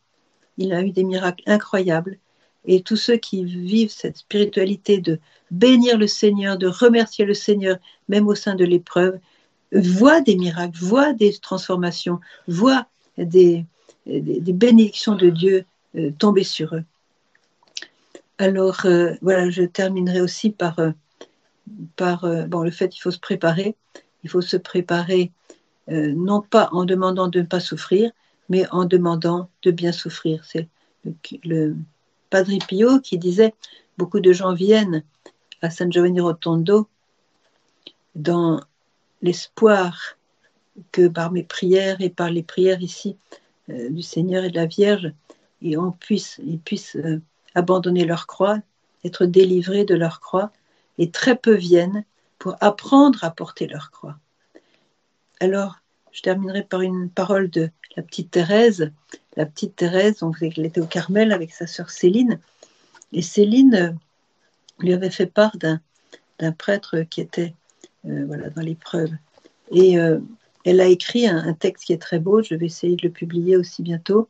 Il 0.58 0.72
a 0.72 0.82
eu 0.82 0.90
des 0.90 1.04
miracles 1.04 1.44
incroyables. 1.46 2.18
Et 2.66 2.82
tous 2.82 2.96
ceux 2.96 3.16
qui 3.16 3.44
vivent 3.44 3.92
cette 3.92 4.18
spiritualité 4.18 4.98
de 4.98 5.20
bénir 5.52 5.96
le 5.96 6.08
Seigneur, 6.08 6.58
de 6.58 6.66
remercier 6.66 7.24
le 7.24 7.34
Seigneur, 7.34 7.78
même 8.08 8.26
au 8.26 8.34
sein 8.34 8.56
de 8.56 8.64
l'épreuve, 8.64 9.18
voient 9.72 10.20
des 10.20 10.36
miracles, 10.36 10.76
voient 10.76 11.12
des 11.12 11.32
transformations, 11.38 12.18
voient 12.48 12.86
des, 13.16 13.64
des, 14.06 14.52
bénédictions 14.52 15.14
de 15.14 15.30
Dieu 15.30 15.64
euh, 15.96 16.10
tomber 16.18 16.44
sur 16.44 16.74
eux. 16.74 16.84
Alors 18.38 18.86
euh, 18.86 19.14
voilà, 19.20 19.50
je 19.50 19.62
terminerai 19.62 20.20
aussi 20.20 20.50
par, 20.50 20.78
euh, 20.78 20.92
bon, 22.46 22.62
le 22.62 22.70
fait 22.70 22.88
qu'il 22.88 23.02
faut 23.02 23.10
se 23.10 23.18
préparer. 23.18 23.76
Il 24.22 24.30
faut 24.30 24.42
se 24.42 24.56
préparer 24.56 25.32
non 25.88 26.40
pas 26.40 26.68
en 26.70 26.84
demandant 26.84 27.26
de 27.26 27.40
ne 27.40 27.46
pas 27.46 27.58
souffrir, 27.58 28.12
mais 28.48 28.64
en 28.70 28.84
demandant 28.84 29.50
de 29.64 29.72
bien 29.72 29.90
souffrir. 29.90 30.44
C'est 30.44 30.68
le, 31.04 31.14
le 31.42 31.76
Padre 32.28 32.52
Pio 32.68 33.00
qui 33.00 33.18
disait 33.18 33.54
beaucoup 33.98 34.20
de 34.20 34.32
gens 34.32 34.54
viennent 34.54 35.02
à 35.62 35.70
San 35.70 35.90
Giovanni 35.90 36.20
Rotondo 36.20 36.86
dans 38.14 38.60
l'espoir 39.20 40.16
que 40.92 41.08
par 41.08 41.32
mes 41.32 41.42
prières 41.42 42.00
et 42.00 42.10
par 42.10 42.30
les 42.30 42.42
prières 42.42 42.82
ici 42.82 43.16
euh, 43.32 43.39
du 43.90 44.02
Seigneur 44.02 44.44
et 44.44 44.50
de 44.50 44.56
la 44.56 44.66
Vierge, 44.66 45.12
et 45.62 45.76
puisse, 45.98 46.40
ils 46.44 46.58
puissent 46.58 46.96
euh, 46.96 47.20
abandonner 47.54 48.04
leur 48.04 48.26
croix, 48.26 48.58
être 49.04 49.26
délivrés 49.26 49.84
de 49.84 49.94
leur 49.94 50.20
croix, 50.20 50.50
et 50.98 51.10
très 51.10 51.36
peu 51.36 51.54
viennent 51.54 52.04
pour 52.38 52.56
apprendre 52.60 53.22
à 53.24 53.30
porter 53.30 53.66
leur 53.66 53.90
croix. 53.90 54.16
Alors, 55.40 55.80
je 56.12 56.22
terminerai 56.22 56.62
par 56.62 56.80
une 56.80 57.10
parole 57.10 57.50
de 57.50 57.70
la 57.96 58.02
petite 58.02 58.30
Thérèse. 58.30 58.90
La 59.36 59.46
petite 59.46 59.76
Thérèse, 59.76 60.18
donc, 60.18 60.36
elle 60.40 60.66
était 60.66 60.80
au 60.80 60.86
Carmel 60.86 61.32
avec 61.32 61.52
sa 61.52 61.66
sœur 61.66 61.90
Céline, 61.90 62.38
et 63.12 63.22
Céline 63.22 63.74
euh, 63.74 63.90
lui 64.78 64.92
avait 64.92 65.10
fait 65.10 65.26
part 65.26 65.56
d'un 65.56 66.52
prêtre 66.52 67.02
qui 67.02 67.20
était 67.20 67.54
euh, 68.06 68.24
voilà, 68.26 68.50
dans 68.50 68.62
l'épreuve. 68.62 69.10
Et 69.70 69.98
euh, 69.98 70.18
elle 70.64 70.80
a 70.80 70.86
écrit 70.86 71.26
un, 71.26 71.52
texte 71.54 71.84
qui 71.84 71.92
est 71.92 72.02
très 72.02 72.18
beau, 72.18 72.42
je 72.42 72.54
vais 72.54 72.66
essayer 72.66 72.96
de 72.96 73.06
le 73.06 73.12
publier 73.12 73.56
aussi 73.56 73.82
bientôt, 73.82 74.28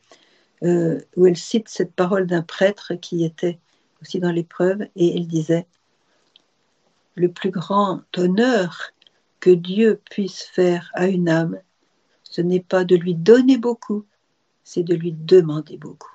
euh, 0.62 1.01
où 1.16 1.27
elle 1.27 1.37
cite 1.37 1.69
cette 1.69 1.93
parole 1.93 2.27
d'un 2.27 2.43
prêtre 2.43 2.95
qui 2.95 3.25
était 3.25 3.59
aussi 4.03 4.21
dans 4.21 4.33
l'épreuve, 4.33 4.83
et 4.97 5.16
elle 5.16 5.27
disait, 5.27 5.66
le 7.16 7.31
plus 7.31 7.51
grand 7.51 8.03
honneur 8.16 8.93
que 9.40 9.51
Dieu 9.51 10.01
puisse 10.11 10.43
faire 10.43 10.90
à 10.95 11.07
une 11.09 11.29
âme, 11.29 11.59
ce 12.23 12.40
n'est 12.40 12.61
pas 12.61 12.85
de 12.85 12.97
lui 12.97 13.14
donner 13.14 13.59
beaucoup, 13.59 14.07
c'est 14.62 14.85
de 14.85 14.95
lui 14.95 15.12
demander 15.12 15.77
beaucoup. 15.77 16.14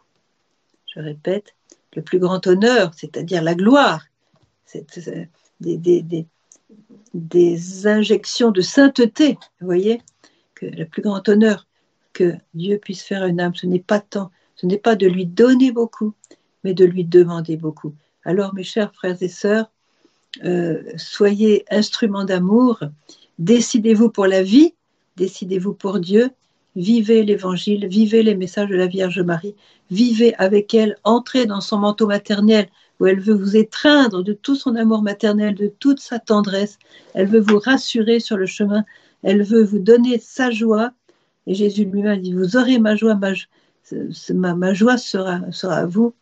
Je 0.86 1.02
répète, 1.02 1.56
le 1.96 2.02
plus 2.02 2.20
grand 2.20 2.46
honneur, 2.48 2.94
c'est-à-dire 2.94 3.44
la 3.44 3.56
gloire, 3.56 4.06
c'est 4.66 4.86
des, 5.60 5.78
des, 5.78 6.28
injections 7.86 8.52
de 8.52 8.62
sainteté, 8.62 9.38
vous 9.60 9.66
voyez, 9.66 10.02
que 10.56 10.66
le 10.66 10.86
plus 10.86 11.02
grand 11.02 11.28
honneur 11.30 11.68
que 12.14 12.34
Dieu 12.54 12.78
puisse 12.78 13.04
faire 13.04 13.24
à 13.24 13.28
une 13.28 13.40
âme, 13.40 13.56
ce 13.56 13.68
n'est 13.68 13.80
pas 13.80 14.00
tant, 14.00 14.32
ce 14.56 14.66
n'est 14.66 14.78
pas 14.78 14.96
de 14.96 15.08
lui 15.08 15.26
donner 15.26 15.72
beaucoup, 15.72 16.14
mais 16.64 16.74
de 16.74 16.86
lui 16.86 17.04
demander 17.04 17.58
beaucoup. 17.58 17.94
Alors, 18.24 18.54
mes 18.56 18.64
chers 18.64 18.94
frères 18.94 19.22
et 19.22 19.30
sœurs, 19.30 19.72
euh, 20.44 20.82
soyez 20.98 21.66
instruments 21.70 22.26
d'amour, 22.26 22.80
décidez-vous 23.38 24.10
pour 24.10 24.28
la 24.28 24.44
vie, 24.44 24.74
décidez-vous 25.16 25.74
pour 25.74 26.00
Dieu, 26.00 26.32
vivez 26.76 27.24
l'évangile, 27.24 27.88
vivez 27.88 28.24
les 28.24 28.36
messages 28.36 28.70
de 28.70 28.76
la 28.76 28.88
Vierge 28.88 29.20
Marie, 29.22 29.56
vivez 29.92 30.36
avec 30.36 30.74
elle, 30.74 30.98
entrez 31.04 31.46
dans 31.46 31.62
son 31.62 31.78
manteau 31.78 32.08
maternel 32.08 32.68
où 33.00 33.06
elle 33.06 33.20
veut 33.20 33.34
vous 33.34 33.58
étreindre 33.58 34.24
de 34.24 34.34
tout 34.34 34.56
son 34.56 34.76
amour 34.76 35.02
maternel, 35.02 35.56
de 35.56 35.68
toute 35.68 36.00
sa 36.00 36.20
tendresse, 36.20 36.78
elle 37.14 37.28
veut 37.28 37.40
vous 37.40 37.60
rassurer 37.60 38.20
sur 38.20 38.38
le 38.38 38.46
chemin, 38.46 38.86
elle 39.24 39.44
veut 39.44 39.64
vous 39.64 39.80
donner 39.80 40.20
sa 40.20 40.52
joie. 40.52 40.92
Et 41.48 41.54
Jésus 41.54 41.86
lui-même 41.86 42.22
dit, 42.22 42.34
vous 42.34 42.58
aurez 42.58 42.80
ma 42.80 42.96
joie, 42.96 43.16
ma, 43.16 44.74
joie 44.74 44.98
sera, 44.98 45.52
sera 45.52 45.76
à 45.76 45.86
vous. 45.86 46.14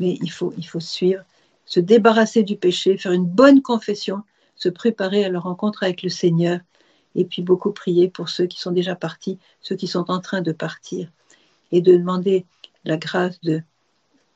Mais 0.00 0.18
il 0.20 0.30
faut, 0.30 0.52
il 0.56 0.66
faut 0.66 0.80
suivre, 0.80 1.22
se 1.66 1.80
débarrasser 1.80 2.42
du 2.42 2.56
péché, 2.56 2.96
faire 2.96 3.12
une 3.12 3.26
bonne 3.26 3.62
confession, 3.62 4.22
se 4.56 4.68
préparer 4.68 5.24
à 5.24 5.28
la 5.28 5.40
rencontre 5.40 5.82
avec 5.82 6.02
le 6.02 6.08
Seigneur 6.08 6.60
et 7.14 7.24
puis 7.24 7.42
beaucoup 7.42 7.72
prier 7.72 8.08
pour 8.08 8.28
ceux 8.28 8.46
qui 8.46 8.60
sont 8.60 8.72
déjà 8.72 8.96
partis, 8.96 9.38
ceux 9.60 9.76
qui 9.76 9.86
sont 9.86 10.10
en 10.10 10.20
train 10.20 10.40
de 10.40 10.52
partir, 10.52 11.08
et 11.72 11.80
de 11.80 11.96
demander 11.96 12.44
la 12.84 12.96
grâce 12.96 13.40
de, 13.40 13.62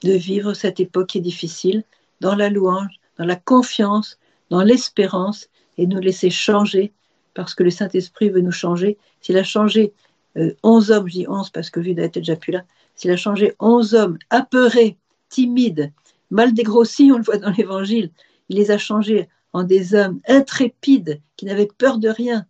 de 0.02 0.12
vivre 0.12 0.54
cette 0.54 0.80
époque 0.80 1.08
qui 1.08 1.18
est 1.18 1.22
difficile 1.22 1.84
dans 2.20 2.34
la 2.34 2.48
louange, 2.48 3.00
dans 3.18 3.24
la 3.24 3.36
confiance, 3.36 4.18
dans 4.50 4.62
l'espérance, 4.62 5.48
et 5.76 5.86
nous 5.86 6.00
laisser 6.00 6.30
changer, 6.30 6.92
parce 7.34 7.54
que 7.54 7.62
le 7.62 7.70
Saint-Esprit 7.70 8.30
veut 8.30 8.40
nous 8.40 8.52
changer. 8.52 8.98
S'il 9.20 9.36
a 9.38 9.44
changé 9.44 9.92
euh, 10.36 10.52
onze 10.62 10.90
hommes, 10.90 11.08
je 11.08 11.14
dis 11.14 11.28
onze 11.28 11.50
parce 11.50 11.70
que 11.70 11.82
Judas 11.82 12.04
était 12.04 12.20
déjà 12.20 12.36
plus 12.36 12.52
là, 12.52 12.64
s'il 12.94 13.10
a 13.10 13.16
changé 13.16 13.54
onze 13.60 13.94
hommes 13.94 14.18
apeurés, 14.30 14.96
timides, 15.28 15.92
mal 16.30 16.52
dégrossis, 16.52 17.12
on 17.12 17.18
le 17.18 17.22
voit 17.22 17.38
dans 17.38 17.50
l'Évangile, 17.50 18.10
il 18.48 18.56
les 18.56 18.70
a 18.70 18.78
changés 18.78 19.28
en 19.52 19.62
des 19.62 19.94
hommes 19.94 20.20
intrépides, 20.28 21.20
qui 21.36 21.44
n'avaient 21.46 21.68
peur 21.78 21.98
de 21.98 22.08
rien, 22.08 22.44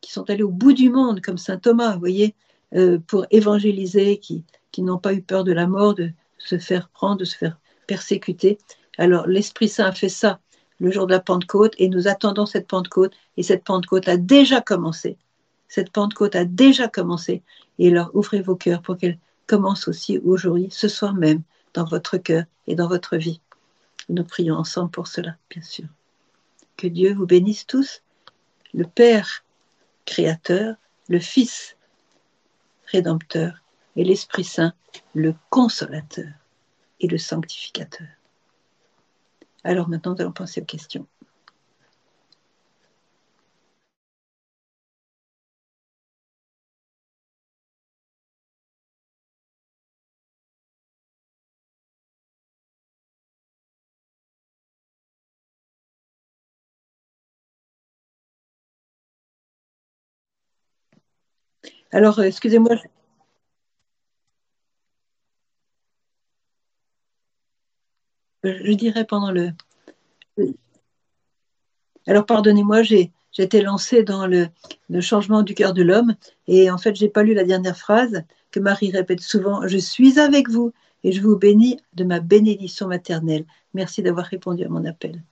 qui 0.00 0.12
sont 0.12 0.28
allés 0.30 0.42
au 0.42 0.50
bout 0.50 0.72
du 0.72 0.90
monde, 0.90 1.20
comme 1.20 1.38
saint 1.38 1.58
Thomas, 1.58 1.92
vous 1.92 2.00
voyez, 2.00 2.34
euh, 2.74 2.98
pour 3.06 3.26
évangéliser, 3.30 4.18
qui, 4.18 4.44
qui 4.72 4.82
n'ont 4.82 4.98
pas 4.98 5.12
eu 5.12 5.22
peur 5.22 5.44
de 5.44 5.52
la 5.52 5.66
mort, 5.66 5.94
de 5.94 6.10
se 6.40 6.58
faire 6.58 6.88
prendre, 6.88 7.18
de 7.18 7.24
se 7.24 7.36
faire 7.36 7.58
persécuter. 7.86 8.58
Alors 8.98 9.26
l'Esprit 9.26 9.68
Saint 9.68 9.86
a 9.86 9.92
fait 9.92 10.08
ça 10.08 10.40
le 10.78 10.90
jour 10.90 11.06
de 11.06 11.12
la 11.12 11.20
Pentecôte 11.20 11.74
et 11.78 11.88
nous 11.88 12.08
attendons 12.08 12.46
cette 12.46 12.66
Pentecôte 12.66 13.14
et 13.36 13.42
cette 13.42 13.64
Pentecôte 13.64 14.08
a 14.08 14.16
déjà 14.16 14.60
commencé. 14.60 15.18
Cette 15.68 15.90
Pentecôte 15.90 16.34
a 16.34 16.44
déjà 16.44 16.88
commencé 16.88 17.42
et 17.78 17.88
alors 17.88 18.10
ouvrez 18.14 18.40
vos 18.40 18.56
cœurs 18.56 18.82
pour 18.82 18.96
qu'elle 18.96 19.18
commence 19.46 19.88
aussi 19.88 20.18
aujourd'hui, 20.18 20.68
ce 20.70 20.88
soir 20.88 21.14
même, 21.14 21.42
dans 21.74 21.84
votre 21.84 22.16
cœur 22.16 22.44
et 22.66 22.74
dans 22.74 22.88
votre 22.88 23.16
vie. 23.16 23.40
Nous 24.08 24.24
prions 24.24 24.56
ensemble 24.56 24.90
pour 24.90 25.06
cela, 25.06 25.36
bien 25.50 25.62
sûr. 25.62 25.86
Que 26.76 26.86
Dieu 26.86 27.14
vous 27.14 27.26
bénisse 27.26 27.66
tous, 27.66 28.02
le 28.74 28.84
Père 28.84 29.44
Créateur, 30.04 30.74
le 31.08 31.20
Fils 31.20 31.76
Rédempteur 32.86 33.62
et 33.96 34.04
l'Esprit 34.04 34.44
Saint, 34.44 34.72
le 35.14 35.34
consolateur 35.50 36.28
et 37.00 37.08
le 37.08 37.18
sanctificateur. 37.18 38.06
Alors 39.64 39.88
maintenant, 39.88 40.14
nous 40.14 40.22
allons 40.22 40.32
penser 40.32 40.60
aux 40.60 40.64
questions. 40.64 41.06
Alors, 61.92 62.20
euh, 62.20 62.24
excusez-moi, 62.24 62.76
Je, 68.42 68.72
dirais 68.72 69.04
pendant 69.04 69.30
le. 69.30 69.50
Alors, 72.06 72.24
pardonnez-moi, 72.24 72.82
j'ai 72.82 73.12
été 73.38 73.60
lancée 73.60 74.02
dans 74.02 74.26
le, 74.26 74.48
changement 75.00 75.42
du 75.42 75.54
cœur 75.54 75.74
de 75.74 75.82
l'homme 75.82 76.14
et 76.46 76.70
en 76.70 76.78
fait, 76.78 76.96
j'ai 76.96 77.08
pas 77.08 77.22
lu 77.22 77.34
la 77.34 77.44
dernière 77.44 77.76
phrase 77.76 78.22
que 78.50 78.60
Marie 78.60 78.90
répète 78.90 79.20
souvent. 79.20 79.66
Je 79.66 79.78
suis 79.78 80.18
avec 80.18 80.48
vous 80.48 80.72
et 81.04 81.12
je 81.12 81.20
vous 81.20 81.36
bénis 81.36 81.78
de 81.94 82.04
ma 82.04 82.20
bénédiction 82.20 82.86
maternelle. 82.86 83.44
Merci 83.74 84.02
d'avoir 84.02 84.26
répondu 84.26 84.64
à 84.64 84.68
mon 84.68 84.84
appel. 84.84 85.22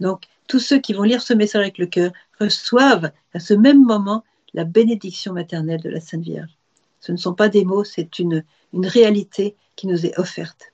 Donc, 0.00 0.24
tous 0.48 0.58
ceux 0.60 0.78
qui 0.78 0.92
vont 0.92 1.02
lire 1.02 1.22
ce 1.22 1.34
message 1.34 1.62
avec 1.62 1.78
le 1.78 1.86
cœur 1.86 2.12
reçoivent 2.40 3.10
à 3.34 3.40
ce 3.40 3.54
même 3.54 3.84
moment 3.84 4.24
la 4.54 4.64
bénédiction 4.64 5.32
maternelle 5.32 5.80
de 5.80 5.90
la 5.90 6.00
Sainte 6.00 6.22
Vierge. 6.22 6.56
Ce 7.00 7.12
ne 7.12 7.16
sont 7.16 7.34
pas 7.34 7.48
des 7.48 7.64
mots, 7.64 7.84
c'est 7.84 8.18
une 8.18 8.44
réalité 8.72 9.56
qui 9.76 9.86
nous 9.86 10.06
est 10.06 10.18
offerte. 10.18 10.72